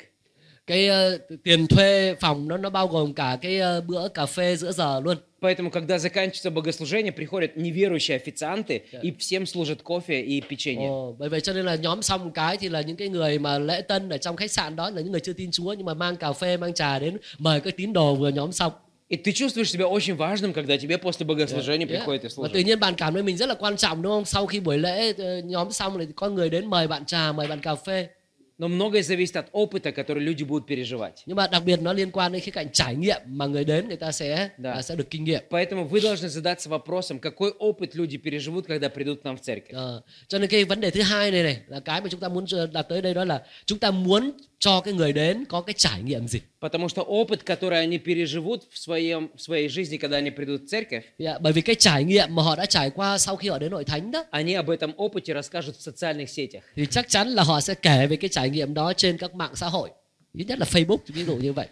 [0.67, 4.55] Cái ờ, tiền thuê phòng nó nó bao gồm cả cái ờ, bữa cà phê
[4.55, 5.17] giữa giờ luôn.
[5.41, 10.87] Поэтому, когда заканчивается богослужение, приходят неверующие официанты и всем служат кофе и печенье.
[10.89, 13.39] Ồ, bởi vậy cho nên là nhóm xong một cái thì là những cái người
[13.39, 15.85] mà lễ tân ở trong khách sạn đó là những người chưa tin Chúa nhưng
[15.85, 18.71] mà mang cà phê mang trà đến mời các tín đồ vừa nhóm xong.
[19.09, 22.05] И ты чувствуешь себя очень важным, когда тебе после bогослужения Yeah.
[22.05, 22.65] приходят и Và tự служат.
[22.65, 24.25] nhiên bạn cảm thấy mình rất là quan trọng đúng không?
[24.25, 27.47] Sau khi buổi lễ ờ, nhóm xong thì có người đến mời bạn trà, mời
[27.47, 28.07] bạn cà phê.
[28.59, 31.23] Но многое зависит от опыта, который люди будут переживать.
[31.25, 33.87] Nhưng mà đặc biệt nó liên quan đến khía cạnh trải nghiệm mà người đến
[33.87, 34.71] người ta sẽ Dạ.
[34.73, 35.41] à, sẽ được kinh nghiệm.
[35.49, 39.73] Поэтому вы должны задаться вопросом, какой опыт люди переживут, когда придут к нам в церковь.
[39.73, 42.27] Ờ, cho nên cái vấn đề thứ hai này này là cái mà chúng ta
[42.29, 45.73] muốn đặt tới đây đó là chúng ta muốn cho cái người đến có cái
[45.77, 46.39] trải nghiệm gì.
[46.61, 50.67] Потому что опыт, который они переживут в, своем, в своей жизни, когда они придут в
[50.67, 53.59] церковь, Dạ, bởi vì cái trải nghiệm mà họ đã trải qua sau khi họ
[53.59, 56.63] đến hội thánh đó они об этом опыте расскажут в социальных сетях.
[56.75, 59.55] thì chắc chắn là họ sẽ kể về cái trải nghiệm đó trên các mạng
[59.55, 59.89] xã hội.
[60.33, 61.67] Ít nhất là Facebook ví dụ như vậy.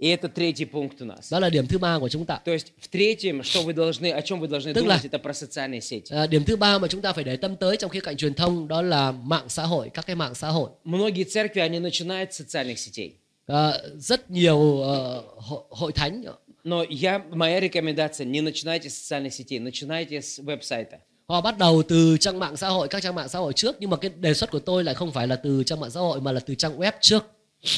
[0.00, 1.32] И это третий пункт у нас.
[1.32, 2.38] Đó là điểm thứ ba của chúng ta.
[2.44, 5.18] То есть в третьем, что вы должны, о чем вы должны Tức là- думать, это
[5.18, 6.14] про социальные сети.
[6.14, 8.34] À, điểm thứ ba mà chúng ta phải để tâm tới trong khía cạnh truyền
[8.34, 10.70] thông đó là mạng xã hội, các cái mạng xã hội.
[10.84, 13.10] Многие церкви, они начинают с социальных сетей.
[13.46, 16.22] À, rất nhiều ờ, hội, hội thánh
[16.64, 20.98] Но я, моя рекомендация, не начинайте с социальных сетей, начинайте с веб-сайта.
[21.28, 23.90] họ bắt đầu từ trang mạng xã hội, các trang mạng xã hội trước nhưng
[23.90, 26.20] mà cái đề xuất của tôi lại không phải là từ trang mạng xã hội
[26.20, 27.24] mà là từ trang web trước.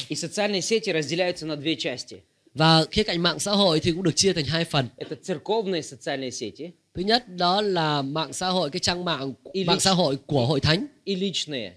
[0.09, 2.15] И социальные сети разделяются на две части.
[2.53, 4.85] Và khía cạnh mạng xã hội thì cũng được chia thành hai phần.
[4.97, 9.63] Это церковные социальные сети Thứ nhất đó là mạng xã hội cái trang mạng Y
[9.63, 10.85] mạng lý- xã hội của hội thánh.
[11.05, 11.71] и личные.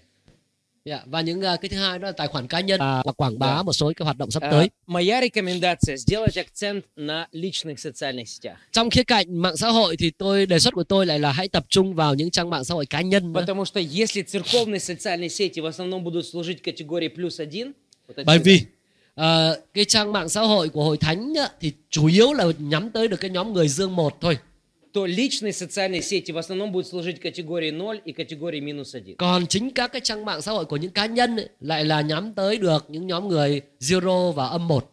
[0.89, 3.39] Dạ, Và những à, cái thứ hai đó là tài khoản cá nhân và quảng
[3.39, 3.63] bá Dạ.
[3.63, 4.69] một số cái hoạt động sắp А, tới.
[4.87, 8.55] Моя рекомендация сделать акцент на личных социальных сетях.
[8.71, 11.47] Trong khía cạnh mạng xã hội thì tôi đề xuất của tôi lại là hãy
[11.47, 13.33] tập trung vào những trang mạng xã hội cá nhân.
[13.33, 13.41] nữa.
[13.45, 17.71] Потому что если церковные социальные сети в основном будут служить категории плюс один,
[18.07, 18.61] вот Bởi отсюда, vì
[19.15, 22.89] à, cái trang mạng xã hội của hội thánh á, thì chủ yếu là nhắm
[22.89, 24.37] tới được cái nhóm người dương một thôi.
[24.92, 29.14] То lичные социальные сети в основном будут служить категории 0 и категории минус 1.
[29.18, 32.00] Còn chính các cái trang mạng xã hội của những cá nhân ấy, lại là
[32.00, 34.86] nhắm tới được những nhóm người zero và âm một.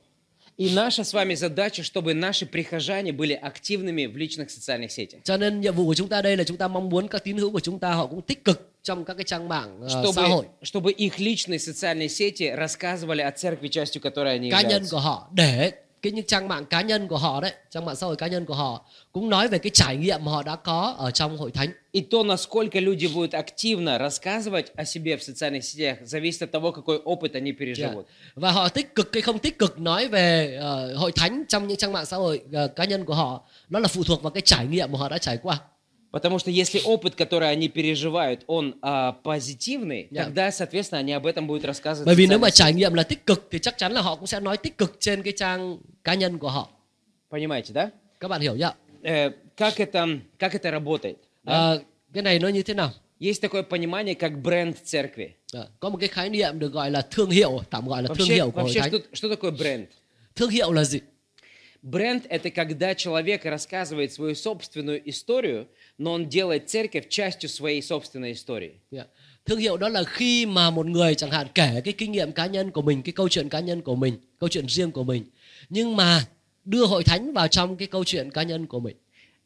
[0.60, 5.22] И наша с вами задача, чтобы наши прихожане были активными в личных социальных сетях.
[5.24, 7.38] Cho nên nhiệm vụ của chúng ta đây là chúng ta mong muốn các tín
[7.38, 10.22] hữu của chúng ta họ cũng tích cực trong các cái trang mạng ờ, xã
[10.22, 14.82] hội Чтобы, чтобы их lичные социальные сети рассказывали о церкви, частью которой они cá nhân
[14.82, 14.92] являются.
[14.92, 15.72] của họ để
[16.03, 18.45] cái những trang mạng cá nhân của họ đấy, trang mạng xã hội cá nhân
[18.45, 21.51] của họ cũng nói về cái trải nghiệm mà họ đã có ở trong hội
[21.51, 21.69] thánh.
[21.93, 26.73] И то, насколько люди будут активно рассказывать о себе в социальных сетях, зависит от того,
[26.73, 27.59] какой опыт они Dạ.
[27.59, 28.03] переживут.
[28.35, 31.77] Và họ tích cực hay không tích cực nói về ờ, hội thánh trong những
[31.77, 34.41] trang mạng xã hội ờ, cá nhân của họ, nó là phụ thuộc vào cái
[34.41, 35.59] trải nghiệm mà họ đã trải qua.
[36.13, 40.25] Потому что если опыт, который они переживают, он а, позитивный, Да.
[40.25, 42.05] тогда, соответственно, они об этом будут рассказывать.
[42.05, 44.01] в Bởi vì nếu mà социальных trải nghiệm là tích cực thì chắc chắn là
[44.01, 46.69] họ cũng sẽ nói tích cực trên cái trang cá nhân của họ.
[46.69, 47.31] сетях.
[47.31, 47.91] Понимаете, да?
[48.21, 48.73] Các bạn hiểu nhá?
[49.03, 50.07] Э, как, это,
[50.39, 51.15] как это работает?
[51.45, 51.53] да?
[51.53, 52.91] Ờ, cái này nó như thế nào?
[53.21, 55.29] Есть такое понимание, как бренд церкви.
[55.53, 58.17] Ờ, có một cái khái niệm được gọi là thương hiệu, tạm gọi là thương
[58.19, 58.91] Вообще, hiệu của hội вообще thánh.
[58.91, 59.87] что, что такое бренд?
[60.37, 60.99] Thương hiệu là gì?
[61.90, 68.34] Бренд– это когда человек рассказывает свою собственную историю, но он делает церковь частью своей собственной
[68.34, 68.72] истории.
[68.92, 69.04] Dạ.
[69.46, 72.46] Thương hiệu đó là khi mà một người chẳng hạn kể cái kinh nghiệm cá
[72.46, 75.24] nhân của mình, cái câu chuyện cá nhân của mình, câu chuyện riêng của mình,
[75.70, 76.22] nhưng mà
[76.66, 78.96] đưa hội thánh vào trong cái câu chuyện cá nhân của mình.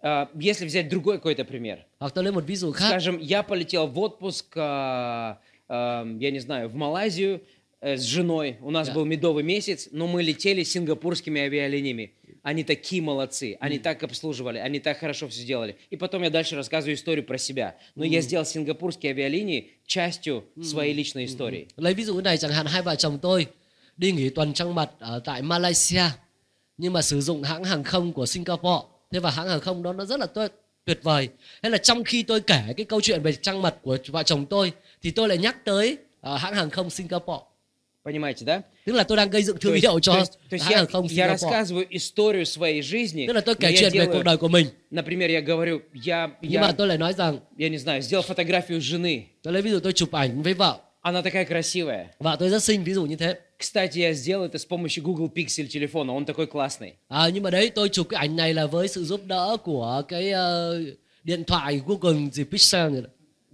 [0.01, 1.77] А, Если взять другой какой-то пример.
[1.99, 2.89] Hoặc tôi lấy một ví dụ khác.
[2.89, 7.39] Скажем, я полетел в отпуск, а, а, я не знаю, в Малайзию,
[7.81, 8.93] э, с женой, у нас Да.
[8.93, 12.11] был медовый месяц, но мы летели сингапурскими авиалиниями.
[12.42, 15.76] Они такие молодцы, они так обслуживали, они так хорошо все сделали.
[15.90, 17.76] И потом я дальше рассказываю историю про себя.
[17.96, 21.68] Но я сделал сингапурские авиалинии частью своей lичной истории.
[21.76, 23.46] lấy ví dụ như này chẳng hạn hai vợ chồng tôi
[23.96, 26.04] đi nghỉ tuần trăng mật ở tại Malaysia
[26.78, 29.92] nhưng mà sử dụng hãng hàng không của Singapore thế và hãng hàng không đó
[29.92, 30.52] nó rất là tuyệt,
[30.84, 31.28] tuyệt vời
[31.62, 34.46] thế là trong khi tôi kể cái câu chuyện về trăng mật của vợ chồng
[34.46, 37.44] tôi thì tôi lại nhắc tới ờ, hãng hàng không Singapore
[38.03, 38.61] Понимаете, да?
[38.85, 40.13] tức là tôi đang gây dựng thương hiệu cho
[40.49, 43.27] то есть я, không я рассказываю историю своей жизни.
[43.27, 45.79] tức là tôi kể я chuyện về делаю- cuộc đời của mình Например, я говорю,
[46.05, 49.21] я, nhưng mà я, tôi lại nói rằng я не знаю, сделал фотографию жены.
[49.43, 52.05] tôi lấy ví dụ tôi chụp ảnh với vợ Она такая красивая.
[52.19, 55.27] vợ tôi rất xinh ví dụ như thế Кстати, я сделал это с помощью Google
[55.35, 56.13] Pixel телефона.
[56.13, 56.91] Он такой классный.
[57.07, 60.01] À, nhưng mà đấy tôi chụp cái ảnh này là với sự giúp đỡ của
[60.07, 60.79] cái ờ,
[61.23, 63.01] điện thoại Google gì Pixel này.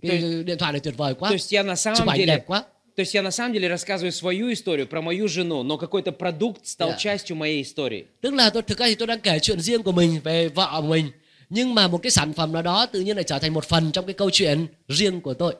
[0.01, 1.29] Cái điện thoại này tuyệt vời quá.
[1.29, 2.63] То есть я на самом деле, đẹp quá.
[2.96, 6.66] то есть я на самом деле рассказываю свою историю про мою жену, но какой-то продукт
[6.66, 6.98] стал Yeah.
[6.98, 8.04] частью моей истории.
[8.20, 10.80] Tức là tôi thực ra thì tôi đang kể chuyện riêng của mình về vợ
[10.80, 11.10] mình
[11.50, 13.92] nhưng mà một cái sản phẩm nào đó tự nhiên lại trở thành một phần
[13.92, 15.54] trong cái câu chuyện riêng của tôi.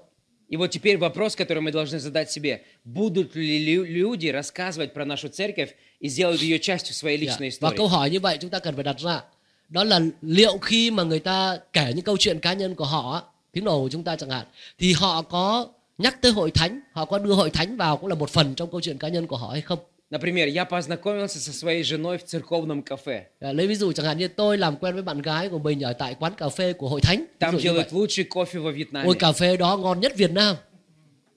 [0.50, 2.59] И вот теперь вопрос, который мы должны задать себе.
[2.85, 7.20] Будут ли лю- люди рассказывать про нашу церковь и сделают ее частью своей Dạ.
[7.20, 7.76] личной Và истории?
[7.76, 9.20] câu hỏi như vậy chúng ta cần phải đặt ra.
[9.68, 13.14] Đó là liệu khi mà người ta kể những câu chuyện cá nhân của họ,
[13.14, 13.20] á,
[13.52, 14.46] tín đồ của chúng ta chẳng hạn,
[14.78, 15.66] thì họ có
[15.98, 18.70] nhắc tới hội thánh, họ có đưa hội thánh vào cũng là một phần trong
[18.70, 19.78] câu chuyện cá nhân của họ hay không?
[20.11, 23.22] Например, я познакомился со своей женой в церковном кафе.
[23.40, 25.81] À, lấy ví dụ chẳng hạn như tôi làm quen với bạn gái của mình
[25.81, 27.18] ở tại quán cà phê của hội thánh.
[27.18, 27.85] Ví Там dụ như vậy.
[27.85, 29.14] делают lучший кофе во Ôi Вьетнаме.
[29.18, 30.57] cà phê đó ngon nhất Việt Nam.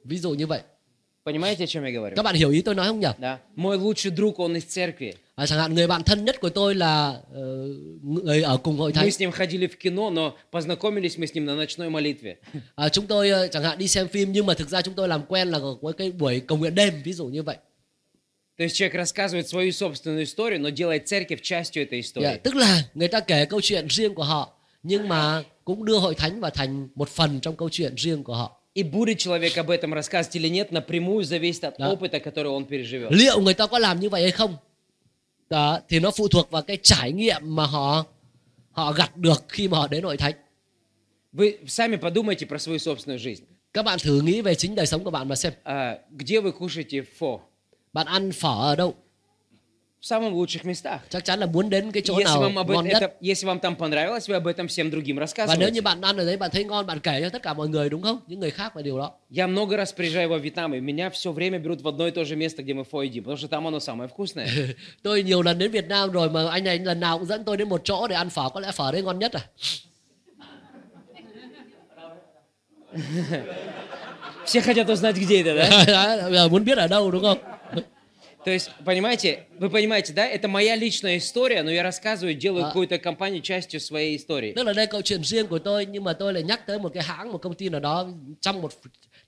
[0.03, 0.59] Ví dụ như vậy.
[1.25, 2.15] Понимаете, о чем я говорю?
[2.15, 3.07] Các bạn hiểu ý tôi nói không nhỉ?
[3.17, 3.37] Да.
[3.55, 5.13] Мой лучший друг, он из церкви.
[5.39, 7.67] À, chẳng hạn người bạn thân nhất của tôi là ờ,
[8.03, 9.05] người ở cùng hội thánh.
[9.05, 12.35] Мы с ним ходили в кино, но познакомились мы с ним на ночной молитве.
[12.75, 15.07] À, chúng tôi ờ, chẳng hạn đi xem phim nhưng mà thực ra chúng tôi
[15.07, 17.57] làm quen là có cái buổi cầu nguyện đêm ví dụ như vậy.
[18.57, 22.37] То есть человек рассказывает свою собственную историю, но делает церковь частью этой Dạ, истории.
[22.43, 26.15] tức là người ta kể câu chuyện riêng của họ nhưng mà cũng đưa hội
[26.15, 28.51] thánh vào thành một phần trong câu chuyện riêng của họ.
[28.73, 31.87] И будет человек об этом рассказывать или нет, напрямую зависит от Да.
[31.89, 33.11] опыта, который он переживет.
[33.11, 34.55] Liệu người ta có làm như vậy hay không?
[35.49, 38.05] Đó, thì nó phụ thuộc vào cái trải nghiệm mà họ
[38.71, 40.33] họ gặt được khi mà họ đến hội thánh.
[41.33, 43.43] Вы сами подумайте про свою собственную жизнь.
[43.73, 45.53] Các bạn thử nghĩ về chính đời sống của bạn mà xem.
[45.63, 47.39] А, где вы кушаете фо?
[47.93, 48.95] Bạn ăn phở ở đâu?
[50.01, 50.99] В самых лучших местах.
[51.09, 53.01] Chắc chắn là muốn đến cái chỗ Если nào вам, об ngon это, nhất.
[53.01, 55.81] это- если вам там понравилось, вы об этом всем другим Và nếu như рассказываете.
[55.81, 58.01] bạn ăn ở đấy bạn thấy ngon bạn kể cho tất cả mọi người đúng
[58.01, 58.19] không?
[58.27, 59.11] Những người khác về điều đó.
[59.31, 62.23] Я много раз приезжаю во Вьетнам, и меня все время берут в одно и то
[62.25, 64.47] же место, где мы фо едим, потому что там оно самое вкусное.
[65.03, 67.57] tôi nhiều lần đến Việt Nam rồi mà anh này lần nào cũng dẫn tôi
[67.57, 69.41] đến một chỗ để ăn phở có lẽ phở đấy ngon nhất à
[74.45, 75.83] Все хотят узнать, где это, да?
[75.87, 77.37] Đấy, giờ muốn biết ở đâu đúng không
[78.44, 82.68] То есть, понимаете, вы понимаете, да, это моя личная история, но я рассказываю, делаю А.
[82.68, 84.52] какую-то компанию частью своей истории.
[84.52, 86.92] tức là đây câu chuyện riêng của tôi nhưng mà tôi lại nhắc tới một
[86.94, 88.08] cái hãng một công ty nào đó
[88.40, 88.72] trong một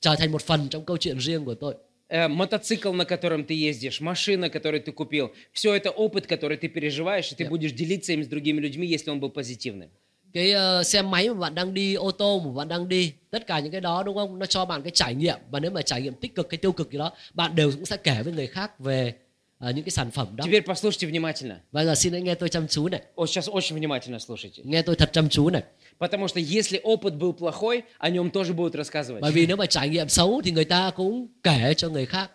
[0.00, 1.74] trở thành một phần trong câu chuyện riêng của tôi
[2.12, 6.68] Э, мотоцикл, на котором ты ездишь, машина, которую ты купил, все это опыт, который ты
[6.68, 9.88] переживаешь, и ты будешь делиться им с другими людьми, если он был позитивным.
[10.33, 13.47] cái ờ, xe máy mà bạn đang đi ô tô mà bạn đang đi tất
[13.47, 15.81] cả những cái đó đúng không nó cho bạn cái trải nghiệm và nếu mà
[15.81, 18.33] trải nghiệm tích cực hay tiêu cực gì đó bạn đều cũng sẽ kể với
[18.33, 19.13] người khác về
[19.59, 21.55] ờ, những cái sản phẩm đó Теперь послушайте внимательно.
[21.71, 24.61] bây giờ xin hãy nghe tôi chăm chú này Вот сейчас очень внимательно слушайте.
[24.63, 25.61] nghe tôi thật chăm chú này
[25.99, 29.19] Потому что если опыт был плохой, о нем тоже будут рассказывать.
[29.21, 32.31] bởi vì nếu mà trải nghiệm xấu thì người ta cũng kể cho người khác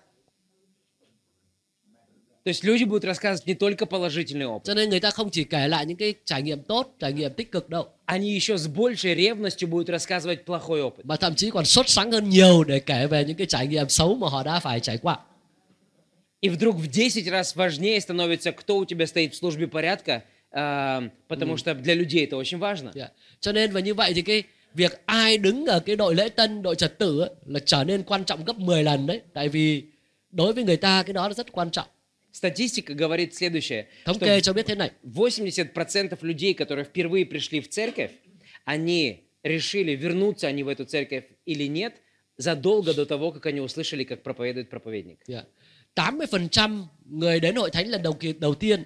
[2.46, 4.64] То есть люди будут рассказывать не только положительный опыт.
[4.64, 7.32] cho nên người ta không chỉ kể lại những cái trải nghiệm tốt trải nghiệm
[7.32, 11.04] tích cực đâu Они еще с большей ревностью будут рассказывать плохой опыт.
[11.04, 13.88] mà thậm chí còn sốt sắng hơn nhiều để kể về những cái trải nghiệm
[13.88, 15.16] xấu mà họ đã phải trải qua
[16.40, 21.08] И вдруг в 10 раз важнее становится, кто у тебя стоит в службе порядка, а,
[21.28, 22.90] потому что для людей это очень важно.
[22.94, 23.08] Dạ.
[23.40, 24.42] cho nên và như vậy thì cái
[24.74, 28.02] việc ai đứng ở cái đội lễ tân đội trật tự ấy, là trở nên
[28.02, 29.82] quan trọng gấp 10 lần đấy tại vì
[30.30, 31.86] đối với người ta cái đó là rất quan trọng
[32.37, 38.11] Статистика говорит следующее, thống cho biết thế này 80% людей, которые впервые пришли в церковь,
[38.63, 41.93] они решили, вернуться они в эту церковь или нет,
[42.37, 45.19] задолго до того, как они услышали, как проповедует проповедник.
[45.27, 45.45] Dạ.
[45.95, 48.83] 80% người đến hội thánh lần đầu đầu tiên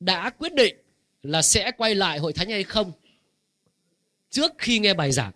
[0.00, 0.76] đã quyết định
[1.22, 2.92] là sẽ quay lại hội thánh hay không
[4.30, 5.32] trước khi nghe bài giảng.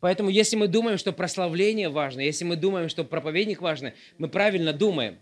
[0.00, 4.72] Поэтому, если мы думаем, что прославление важно, если мы думаем, что проповедник важно, мы правильно
[4.72, 5.18] думаем.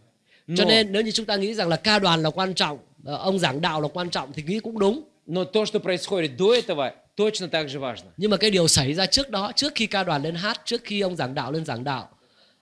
[0.54, 2.78] Cho Но, nên nếu như chúng ta nghĩ rằng là ca đoàn là quan trọng,
[3.04, 5.02] ông giảng đạo là quan trọng thì nghĩ cũng đúng.
[5.26, 8.06] но то, что происходит до этого, точно так же важно.
[8.16, 10.80] nhưng mà cái điều xảy ra trước đó trước khi ca đoàn lên hát trước
[10.84, 12.08] khi ông giảng đạo lên giảng đạo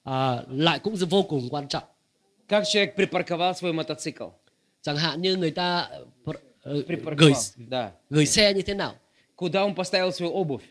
[0.04, 1.82] à, lại cũng vô cùng quan trọng
[2.48, 4.24] Как человек припарковал свой мотоцикл?
[4.82, 5.88] chẳng hạn như người ta
[7.16, 7.32] gửi
[7.70, 7.90] Да.
[8.10, 8.94] gửi xe như thế nào
[9.36, 10.62] Куда он поставил свою обувь?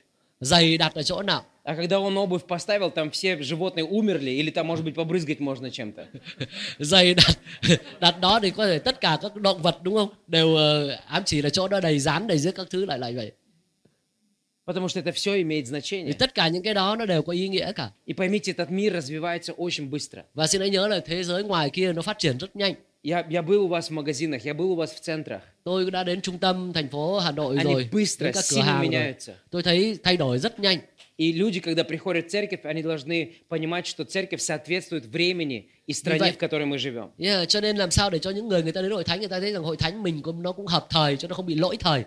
[0.44, 4.50] giày đặt ở chỗ nào А когда он обувь поставил, там все животные умерли, или
[4.50, 6.06] там, может быть, побрызгать можно чем-то.
[6.78, 7.38] giày đặt
[8.00, 11.22] đặt đó thì có thể tất cả các động vật đúng không đều ờ, ám
[11.26, 13.32] chỉ là chỗ đó đầy rán đầy giết các thứ lại lại vậy
[14.66, 16.12] Потому что это все имеет thì значение.
[16.18, 18.92] tất cả những cái đó nó đều có ý nghĩa cả И поймите, этот мир
[18.92, 20.22] развивается очень быстро.
[20.34, 22.74] và xin hãy nhớ là thế giới ngoài kia nó phát triển rất nhanh
[23.04, 25.40] Я, я был у вас в магазинах, я был у вас в центрах.
[25.64, 28.56] tôi đã đến trung tâm thành phố Hà Nội Они rồi быстро, đến các cửa
[28.56, 28.88] сильно hàng rồi.
[28.90, 29.32] меняются.
[29.50, 30.78] tôi thấy thay đổi rất nhanh
[31.16, 36.18] И люди, когда приходят в церковь, они должны понимать, что церковь соответствует времени и стране,
[36.18, 37.10] vậy- в которой мы живем.
[37.18, 39.28] Yeah, cho nên làm sao để cho những người người ta đến hội thánh người
[39.28, 41.54] ta thấy rằng hội thánh mình cũng nó cũng hợp thời cho nó không bị
[41.54, 42.04] lỗi thời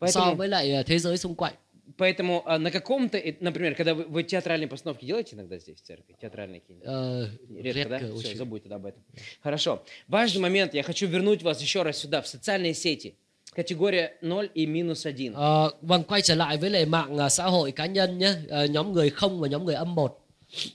[0.00, 1.54] so Поэтому, với lại ờ, thế giới xung quanh
[1.97, 6.15] Поэтому а, на каком-то, например, когда вы, вы театральные постановки делаете иногда здесь, в церкви?
[6.21, 6.87] Театральные какие-нибудь?
[6.87, 7.29] Ờ,
[7.61, 7.97] Редко, да?
[7.99, 8.37] редко Все, очень.
[8.37, 9.03] забудьте об этом.
[9.41, 9.83] Хорошо.
[10.07, 10.73] Важный момент.
[10.73, 13.15] Я хочу вернуть вас еще раз сюда, в социальные сети.
[13.53, 15.33] Категория 0 и минус 1.
[15.33, 18.33] Ờ, vâng quay trở lại với lại mạng à, xã hội cá nhân nhé
[18.69, 20.21] nhóm người không và nhóm người âm một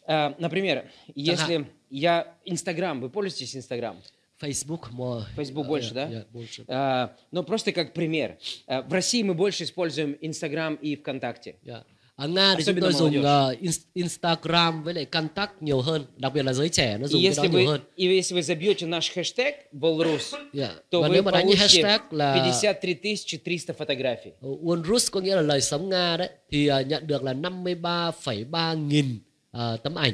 [0.06, 0.84] А, например,
[1.14, 2.34] если я...
[2.44, 3.96] Инстаграм, вы пользуетесь Инстаграм?
[4.40, 5.24] Facebook more.
[5.36, 6.08] Facebook больше, да?
[6.08, 6.64] yeah, больше.
[6.68, 8.36] А, ну, просто как пример.
[8.66, 11.56] А, в России мы больше используем Инстаграм и ВКонтакте.
[11.64, 11.84] Yeah.
[12.16, 13.78] Ở Nga thì Особенно chúng tôi dùng молодежь.
[13.94, 17.30] Instagram với lại Contact nhiều hơn, đặc biệt là giới trẻ nó И dùng cái
[17.36, 17.80] đó если, nhiều вы, hơn.
[17.96, 20.70] и если вы забьете наш хэштег Волрус, Yeah.
[20.90, 24.32] то Và вы nếu mà đánh cái получите hashtag là 53 300 фотографий.
[24.62, 29.18] Unrus có nghĩa là lời sống Nga đấy thì ờ, nhận được là 53,3 nghìn
[29.50, 30.12] ờ, tấm ảnh.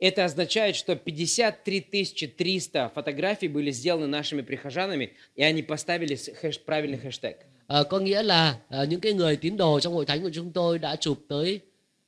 [0.00, 6.98] Это означает, что 53 300 фотографий были сделаны нашими прихожанами, и они поставили хэш- правильный
[6.98, 7.34] хэштег.
[7.66, 10.52] Ờ, có nghĩa là ờ, những cái người tín đồ trong hội thánh của chúng
[10.52, 11.60] tôi đã chụp tới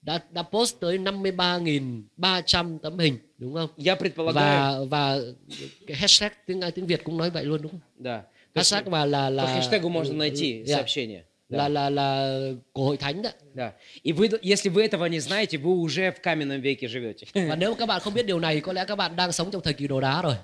[0.03, 3.69] đã đã post tới 53.300 tấm hình đúng không?
[3.77, 4.85] Я предполагаю...
[4.85, 5.19] Và và
[5.87, 7.81] cái hashtag tiếng tiếng Việt cũng nói vậy luôn đúng không?
[7.99, 8.23] Да.
[8.55, 10.69] Hashtag mà là là по хэштегу можно найти Yeah.
[10.69, 11.23] сообщение.
[11.50, 12.40] là là là
[12.74, 13.34] của hội thánh đấy.
[13.56, 13.72] Да.
[14.04, 17.26] И вы, если вы этого не знаете, вы уже в каменном веке живете.
[17.48, 19.62] Và nếu các bạn không biết điều này có lẽ các bạn đang sống trong
[19.62, 20.36] thời kỳ đồ đá rồi.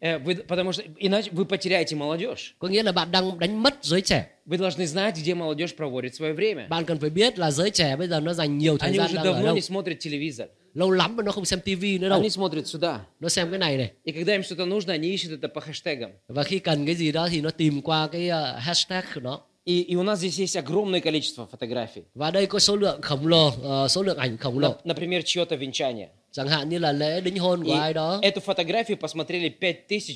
[0.00, 2.54] Э, Вы, потому что иначе вы потеряете молодежь.
[2.58, 4.26] Có nghĩa là bạn đang đánh mất giới trẻ.
[4.46, 6.68] Вы должны знать, где молодежь проводит свое время.
[6.68, 9.06] Bạn cần phải biết là giới trẻ bây giờ nó dành nhiều thời Они gian
[9.06, 9.54] уже đang ở давно đâu.
[9.54, 10.48] не смотрят телевизор.
[10.74, 12.20] Lâu lắm mà nó không xem tivi nữa đâu.
[12.20, 12.98] Они смотрят сюда.
[13.20, 13.90] Nó xem cái này này.
[14.04, 16.10] И когда им что-то нужно, они ищут это по хэштегам.
[16.28, 19.40] Và khi cần cái gì đó thì nó tìm qua cái ờ, hashtag của nó.
[19.70, 22.02] И, и у нас здесь есть огромное количество фотографий.
[22.14, 24.68] Và đây có số lượng khổng lồ, ờ, số lượng ảnh khổng lồ.
[24.68, 26.06] Нап- Например, чье-то венчание.
[26.32, 28.18] Chẳng hạn như là lễ đính hôn И của ai đó.
[28.22, 30.14] эту фотографию посмотрели 5000,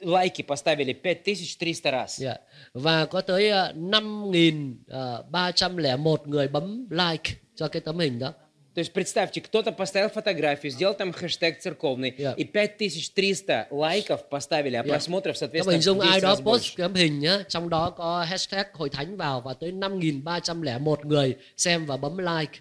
[0.00, 2.20] лайки поставили 5300 раз.
[2.20, 2.36] Dạ.
[2.74, 8.32] Và có tới ờ, 5.301 người bấm like cho cái tấm hình đó.
[8.77, 12.35] То есть представьте, кто-то поставил фотографию, сделал там хэштег церковный, Yeah.
[12.35, 14.87] и 5300 лайков поставили, а Yeah.
[14.87, 16.75] просмотров, Các соответственно, bạn hình в dung 10 ai đó post больше.
[16.77, 21.35] cái tấm hình nhá, trong đó có hashtag hội thánh vào và tới 5.301 người
[21.57, 22.59] xem và bấm like.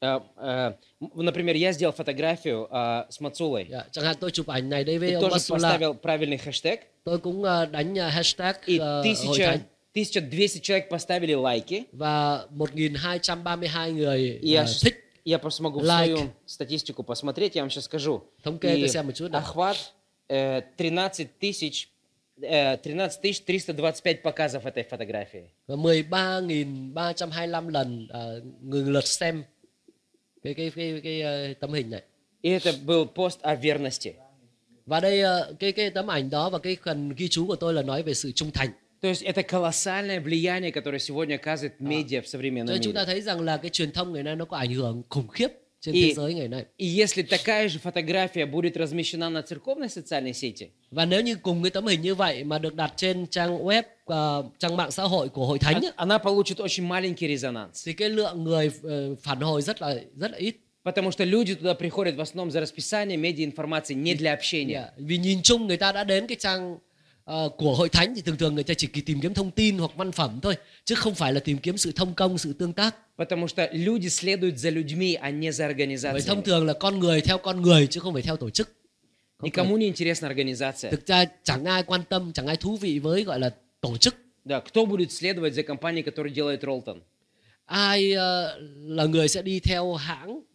[0.00, 0.72] Э, м,
[1.24, 3.64] Например, я сделал фотографию э, с Мацулой.
[3.70, 3.84] Dạ.
[3.92, 5.58] Chẳng hạn tôi chụp ảnh này đây И với ông тоже Masula.
[5.70, 6.76] поставил правильный хэштег.
[7.04, 9.58] Tôi cũng ờ, đánh ờ, hashtag И hội 1000, thánh
[9.96, 11.84] 1200 человек поставили лайки.
[11.92, 14.94] và 1.232 người я, щас- thích.
[15.24, 16.16] я просто могу Лайк.
[16.16, 18.20] свою статистику посмотреть, я вам сейчас скажу.
[18.44, 19.76] Thống kê И xem một chút охват
[20.28, 21.88] э, 13 тысяч
[22.42, 25.44] э, 13 325 показов этой фотографии.
[25.66, 29.44] và 13.325 lần ờ, người lượt xem
[30.44, 32.02] cái cái cái cái, ờ, tấm hình này
[32.42, 34.12] И это был пост о верности.
[34.86, 37.74] và đây ờ, cái cái tấm ảnh đó và cái phần ghi chú của tôi
[37.74, 38.68] là nói về sự trung thành
[39.00, 43.06] То есть это колоссальное влияние, которое сегодня оказывает медиа в современном nên chúng ta мире.
[43.06, 45.48] thấy rằng là cái truyền thông ngày nay nó có ảnh hưởng khủng khiếp
[45.80, 49.88] trên И- thế giới ngày nay И если такая же фотография будет размещена на церковной
[49.88, 53.26] социальной сети, và nếu như cùng cái tấm hình như vậy mà được đặt trên
[53.26, 57.28] trang web ờ, trang mạng xã hội của hội thánh á, она получит очень маленький
[57.36, 57.84] резонанс.
[57.86, 61.54] thì cái lượng người ờ, phản hồi rất là rất là ít Потому что люди
[61.56, 64.74] туда приходят в основном за расписание, медиаинформации, не для общения.
[64.80, 66.78] Dạ, vì nhìn chung người ta đã đến cái trang
[67.25, 69.77] ờ, của hội thánh thì thường thường người ta chỉ kỳ tìm kiếm thông tin
[69.77, 72.73] hoặc văn phẩm thôi chứ không phải là tìm kiếm sự thông công sự tương
[72.73, 76.43] tác Потому что люди следуют за людьми, а не за bởi thông организациями.
[76.45, 78.67] thường là con người theo con người chứ không phải theo tổ chức
[79.37, 79.65] Không phải.
[79.65, 80.91] Никому не интересна организация.
[80.91, 83.49] thực ra chẳng ai quan tâm chẳng ai thú vị với gọi là
[83.81, 87.01] tổ chức Да, кто будет следовать за компанией, которая делает Ролтон?
[87.65, 90.41] ai ờ, là người sẽ đi theo hãng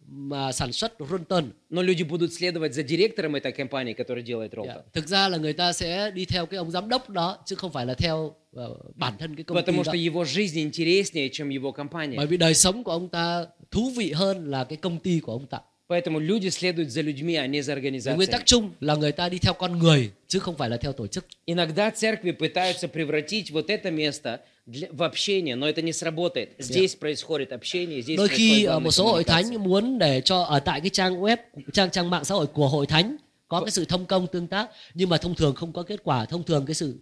[0.53, 1.51] sản xuất Ronton.
[1.69, 4.57] Но люди будут следовать за директором этой компании, который делает Dạ.
[4.57, 4.83] Ролтон.
[4.93, 7.71] Thực ra là người ta sẽ đi theo cái ông giám đốc đó chứ không
[7.71, 9.91] phải là theo ờ, bản thân cái công ty Потому đó.
[9.91, 12.17] что его жизнь интереснее, чем его компания.
[12.17, 15.31] Bởi vì đời sống của ông ta thú vị hơn là cái công ty của
[15.31, 15.59] ông ta.
[15.89, 18.27] Поэтому люди следуют за людьми, а не за Vì nguyên организацией.
[18.31, 21.07] tắc chung là người ta đi theo con người chứ không phải là theo tổ
[21.07, 21.25] chức.
[21.45, 26.47] Иногда церкви пытаются превратить вот это место для- в общение, но это не сработает.
[26.59, 29.57] Здесь происходит общение, здесь Đôi khi происходит ở главная một số hội коммуникация.
[29.57, 31.37] thánh muốn để cho ở tại cái trang web
[31.73, 33.17] trang trang mạng xã hội của hội thánh
[33.47, 36.25] có cái sự thông công tương tác nhưng mà thông thường không có kết quả.
[36.25, 36.95] Thông thường cái sự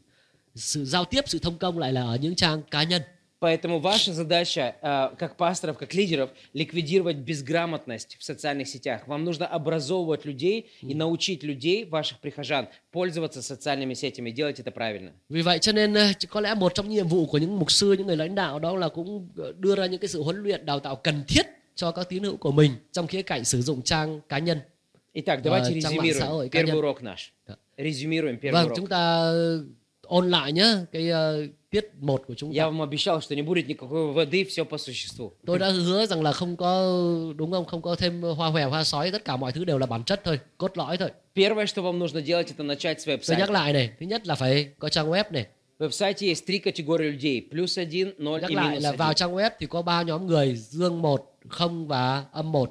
[0.55, 3.01] sự giao tiếp, sự thông công lại là ở những trang cá nhân.
[3.40, 9.08] Поэтому ваша задача, э, как пасторов, как лидеров, ликвидировать безграмотность в социальных сетях.
[9.08, 15.12] Вам нужно образовывать людей и научить людей, ваших прихожан, пользоваться социальными сетями, делать это правильно.
[15.30, 17.92] Vì vậy cho nên ờ, có lẽ một trong nhiệm vụ của những mục sư,
[17.92, 19.28] những người lãnh đạo đó là cũng
[19.58, 22.36] đưa ra những cái sự huấn luyện đào tạo cần thiết cho các tín hữu
[22.36, 24.58] của mình trong khía cạnh sử dụng trang cá nhân.
[25.14, 27.32] Итак, давайте Э, резюмируем первый урок наш.
[27.76, 28.76] Резюмируем первый Vâng, урок.
[28.76, 29.32] chúng ta
[30.09, 32.55] ôn lại nhé cái ờ, tiết một của chúng ta.
[32.63, 35.31] Я вам обещал, что не будет никакой воды, все по существу.
[35.45, 36.97] Tôi đã hứa rằng là không có
[37.35, 39.85] đúng không, không có thêm hoa hòe hoa sói, tất cả mọi thứ đều là
[39.85, 41.09] bản chất thôi, cốt lõi thôi.
[41.35, 43.39] Первое, что вам нужно делать, это начать с Tôi веб-сайта.
[43.39, 45.45] nhắc lại này, thứ nhất là phải có trang web này.
[45.79, 47.41] В веб-сайте есть три категории людей.
[47.51, 49.15] Плюс один, ноль Nhắc и lại минус là vào один.
[49.15, 52.69] trang web thì có ba nhóm người, dương một, không và âm một.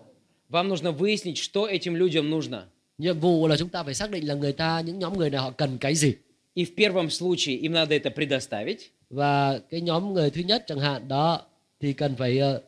[0.50, 2.62] Вам нужно выяснить, что этим людям нужно.
[2.98, 5.40] Nhiệm vụ là chúng ta phải xác định là người ta, những nhóm người này
[5.40, 6.14] họ cần cái gì.
[6.59, 8.91] И в первом случае им надо это предоставить.
[9.09, 11.41] Và cái nhóm người thứ nhất chẳng hạn đó
[11.81, 12.61] thì cần phải ờ,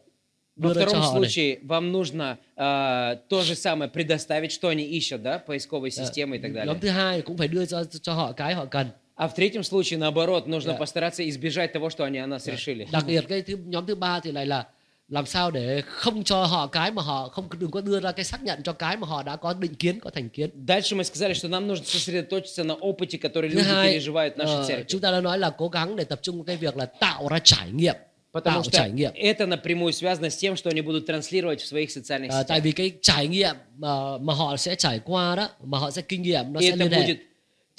[0.55, 5.89] Во втором случае вам нужно а, то же самое предоставить, что они ищут, да, поисковой
[5.89, 6.79] Ờ, системы и так Nhóm далее.
[6.81, 8.87] thứ hai cũng phải đưa cho cho họ cái họ cần.
[9.15, 10.77] А в третьем случае, наоборот, нужно Да.
[10.77, 12.87] постараться избежать того, что они о нас решили.
[12.91, 14.65] Đặc biệt cái thứ, nhóm thứ ba thì lại là
[15.11, 18.24] làm sao để không cho họ cái mà họ không đừng có đưa ra cái
[18.24, 20.50] xác nhận cho cái mà họ đã có định kiến, có thành kiến.
[20.66, 24.38] Дальше мы сказали, что нам нужно сосредоточиться на опыте, который Thứ люди hai, переживают в
[24.38, 24.84] нашей ờ, церкви.
[24.88, 27.28] chúng ta đã nói là cố gắng để tập trung vào cái việc là tạo
[27.28, 27.94] ra trải nghiệm,
[28.32, 29.12] Потому tạo что trải nghiệm.
[29.14, 32.62] это напрямую связано с тем, что они будут транслировать в своих социальных À, tại сетях.
[32.64, 33.88] vì cái trải nghiệm mà,
[34.20, 36.84] mà họ sẽ trải qua đó, mà họ sẽ kinh nghiệm nó И sẽ это
[36.84, 37.16] liên hệ будет,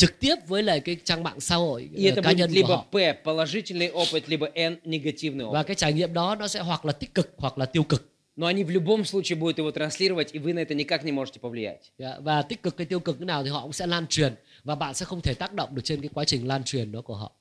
[0.02, 2.50] trực tiếp với lại cái trang mạng xã hội и ờ, это cá будет nhân
[2.50, 2.86] của либо họ.
[2.92, 5.68] P, положительный опыt, lибо N, негативный Và опыт.
[5.68, 8.14] cái trải nghiệm đó nó sẽ hoặc là tích cực hoặc là tiêu cực.
[8.36, 11.40] Но они в любом случае будут его транслировать, и вы на это никак не можете
[11.40, 11.78] повлиять.
[11.98, 14.34] Dạ, Và tích cực hay tiêu cực thế nào thì họ cũng sẽ lan truyền
[14.64, 17.02] và bạn sẽ không thể tác động được trên cái quá trình lan truyền đó
[17.02, 17.32] của họ.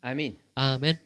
[0.00, 0.32] Аминь.
[0.54, 0.96] Amen.